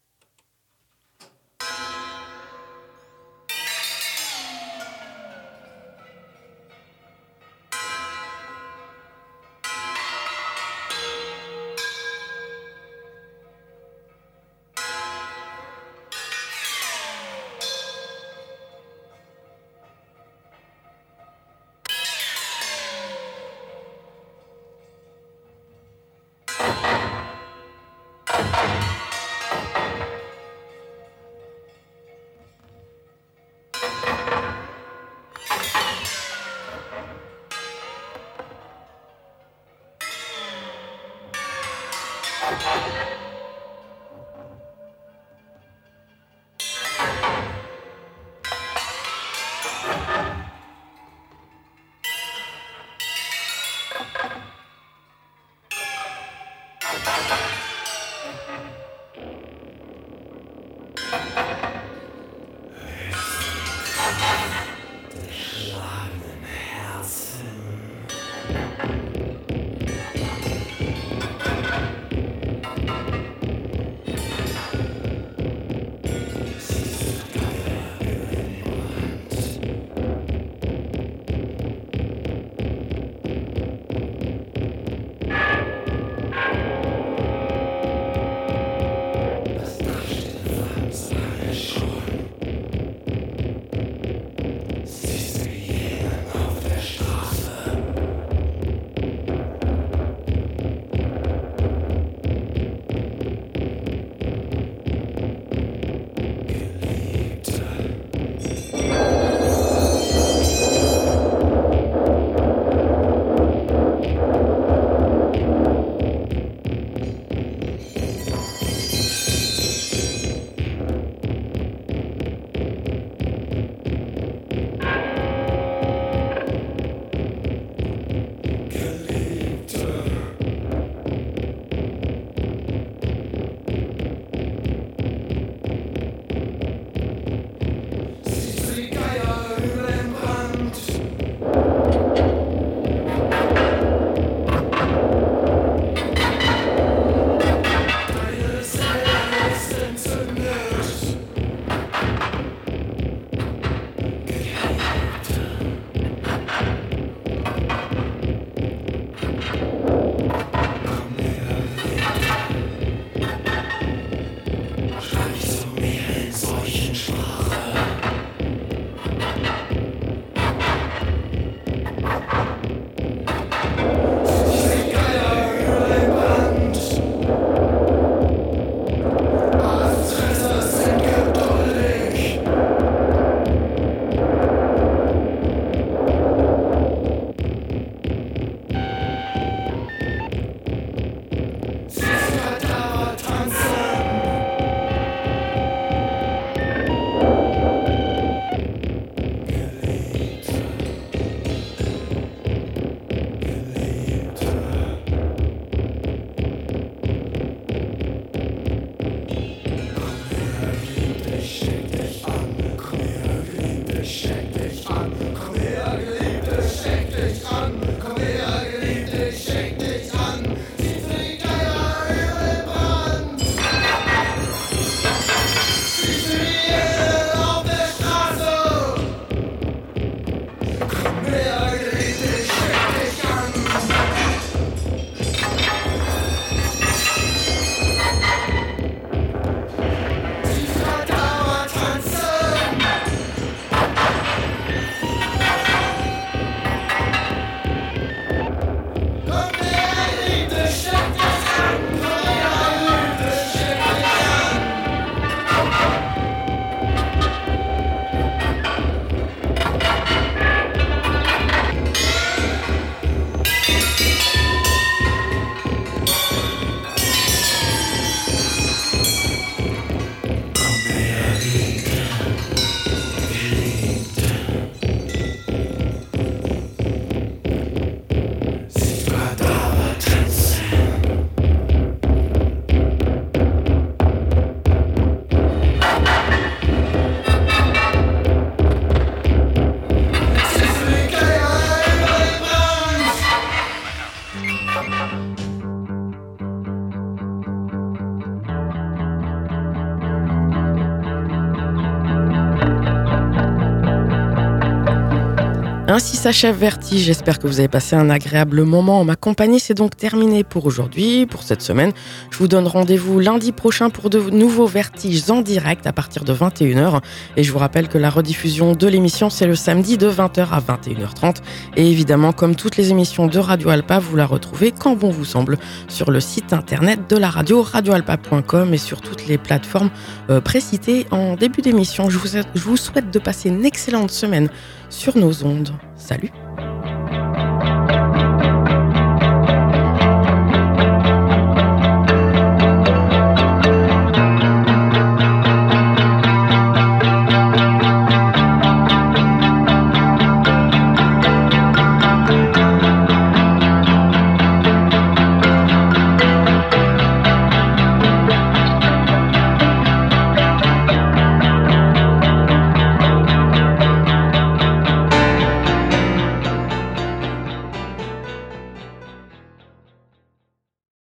Ainsi 305.93 306.17
s'achève 306.17 306.57
Vertige. 306.57 307.03
J'espère 307.03 307.39
que 307.39 307.47
vous 307.47 307.59
avez 307.59 307.69
passé 307.69 307.97
un 307.97 308.09
agréable 308.09 308.63
moment 308.63 309.01
en 309.01 309.05
ma 309.05 309.15
compagnie. 309.15 309.61
C'est 309.61 309.75
donc 309.75 309.95
terminé 309.95 310.43
pour 310.43 310.65
aujourd'hui, 310.65 311.27
pour 311.27 311.43
cette 311.43 311.61
semaine. 311.61 311.93
Je 312.31 312.39
vous 312.39 312.49
donne 312.49 312.67
rendez-vous 312.67 313.19
lundi 313.19 313.53
prochain 313.53 313.91
pour 313.91 314.09
de 314.09 314.19
nouveaux 314.19 314.67
Vertiges 314.67 315.31
en 315.31 315.43
direct 315.43 315.87
à 315.87 315.93
partir 315.93 316.25
de 316.25 316.33
21h. 316.33 317.03
Et 317.37 317.43
je 317.43 317.53
vous 317.53 317.59
rappelle 317.59 317.89
que 317.89 317.99
la 317.99 318.09
rediffusion 318.09 318.73
de 318.73 318.87
l'émission, 318.89 319.29
c'est 319.29 319.47
le 319.47 319.55
samedi 319.55 319.99
de 319.99 320.11
20h 320.11 320.49
à 320.51 320.61
21h30. 320.61 321.43
Et 321.77 321.91
évidemment, 321.91 322.33
comme 322.33 322.57
toutes 322.57 322.79
les 322.79 322.91
émissions 322.91 323.27
de 323.27 323.39
Radio 323.39 323.69
Alpa, 323.69 323.99
vous 323.99 324.17
la 324.17 324.25
retrouvez 324.25 324.73
quand 324.73 324.97
bon 324.97 325.11
vous 325.11 325.27
semble 325.27 325.59
sur 325.89 326.11
le 326.11 326.21
site 326.21 326.55
internet 326.55 327.01
de 327.11 327.19
la 327.19 327.29
radio, 327.29 327.61
radioalpa.com 327.61 328.73
et 328.73 328.79
sur 328.79 329.03
toutes 329.03 329.27
les 329.27 329.37
plateformes 329.37 329.91
euh, 330.31 330.41
précitées 330.41 331.07
en 331.11 331.35
début 331.35 331.61
d'émission. 331.61 332.09
Je 332.09 332.17
vous, 332.17 332.29
je 332.29 332.63
vous 332.63 332.79
souhaite 332.79 333.11
de 333.11 333.19
passer 333.19 333.51
une 333.51 333.67
excellente 333.67 334.11
semaine 334.11 334.49
sur 334.93 335.17
nos 335.17 335.43
ondes. 335.45 335.73
Salut 335.97 336.31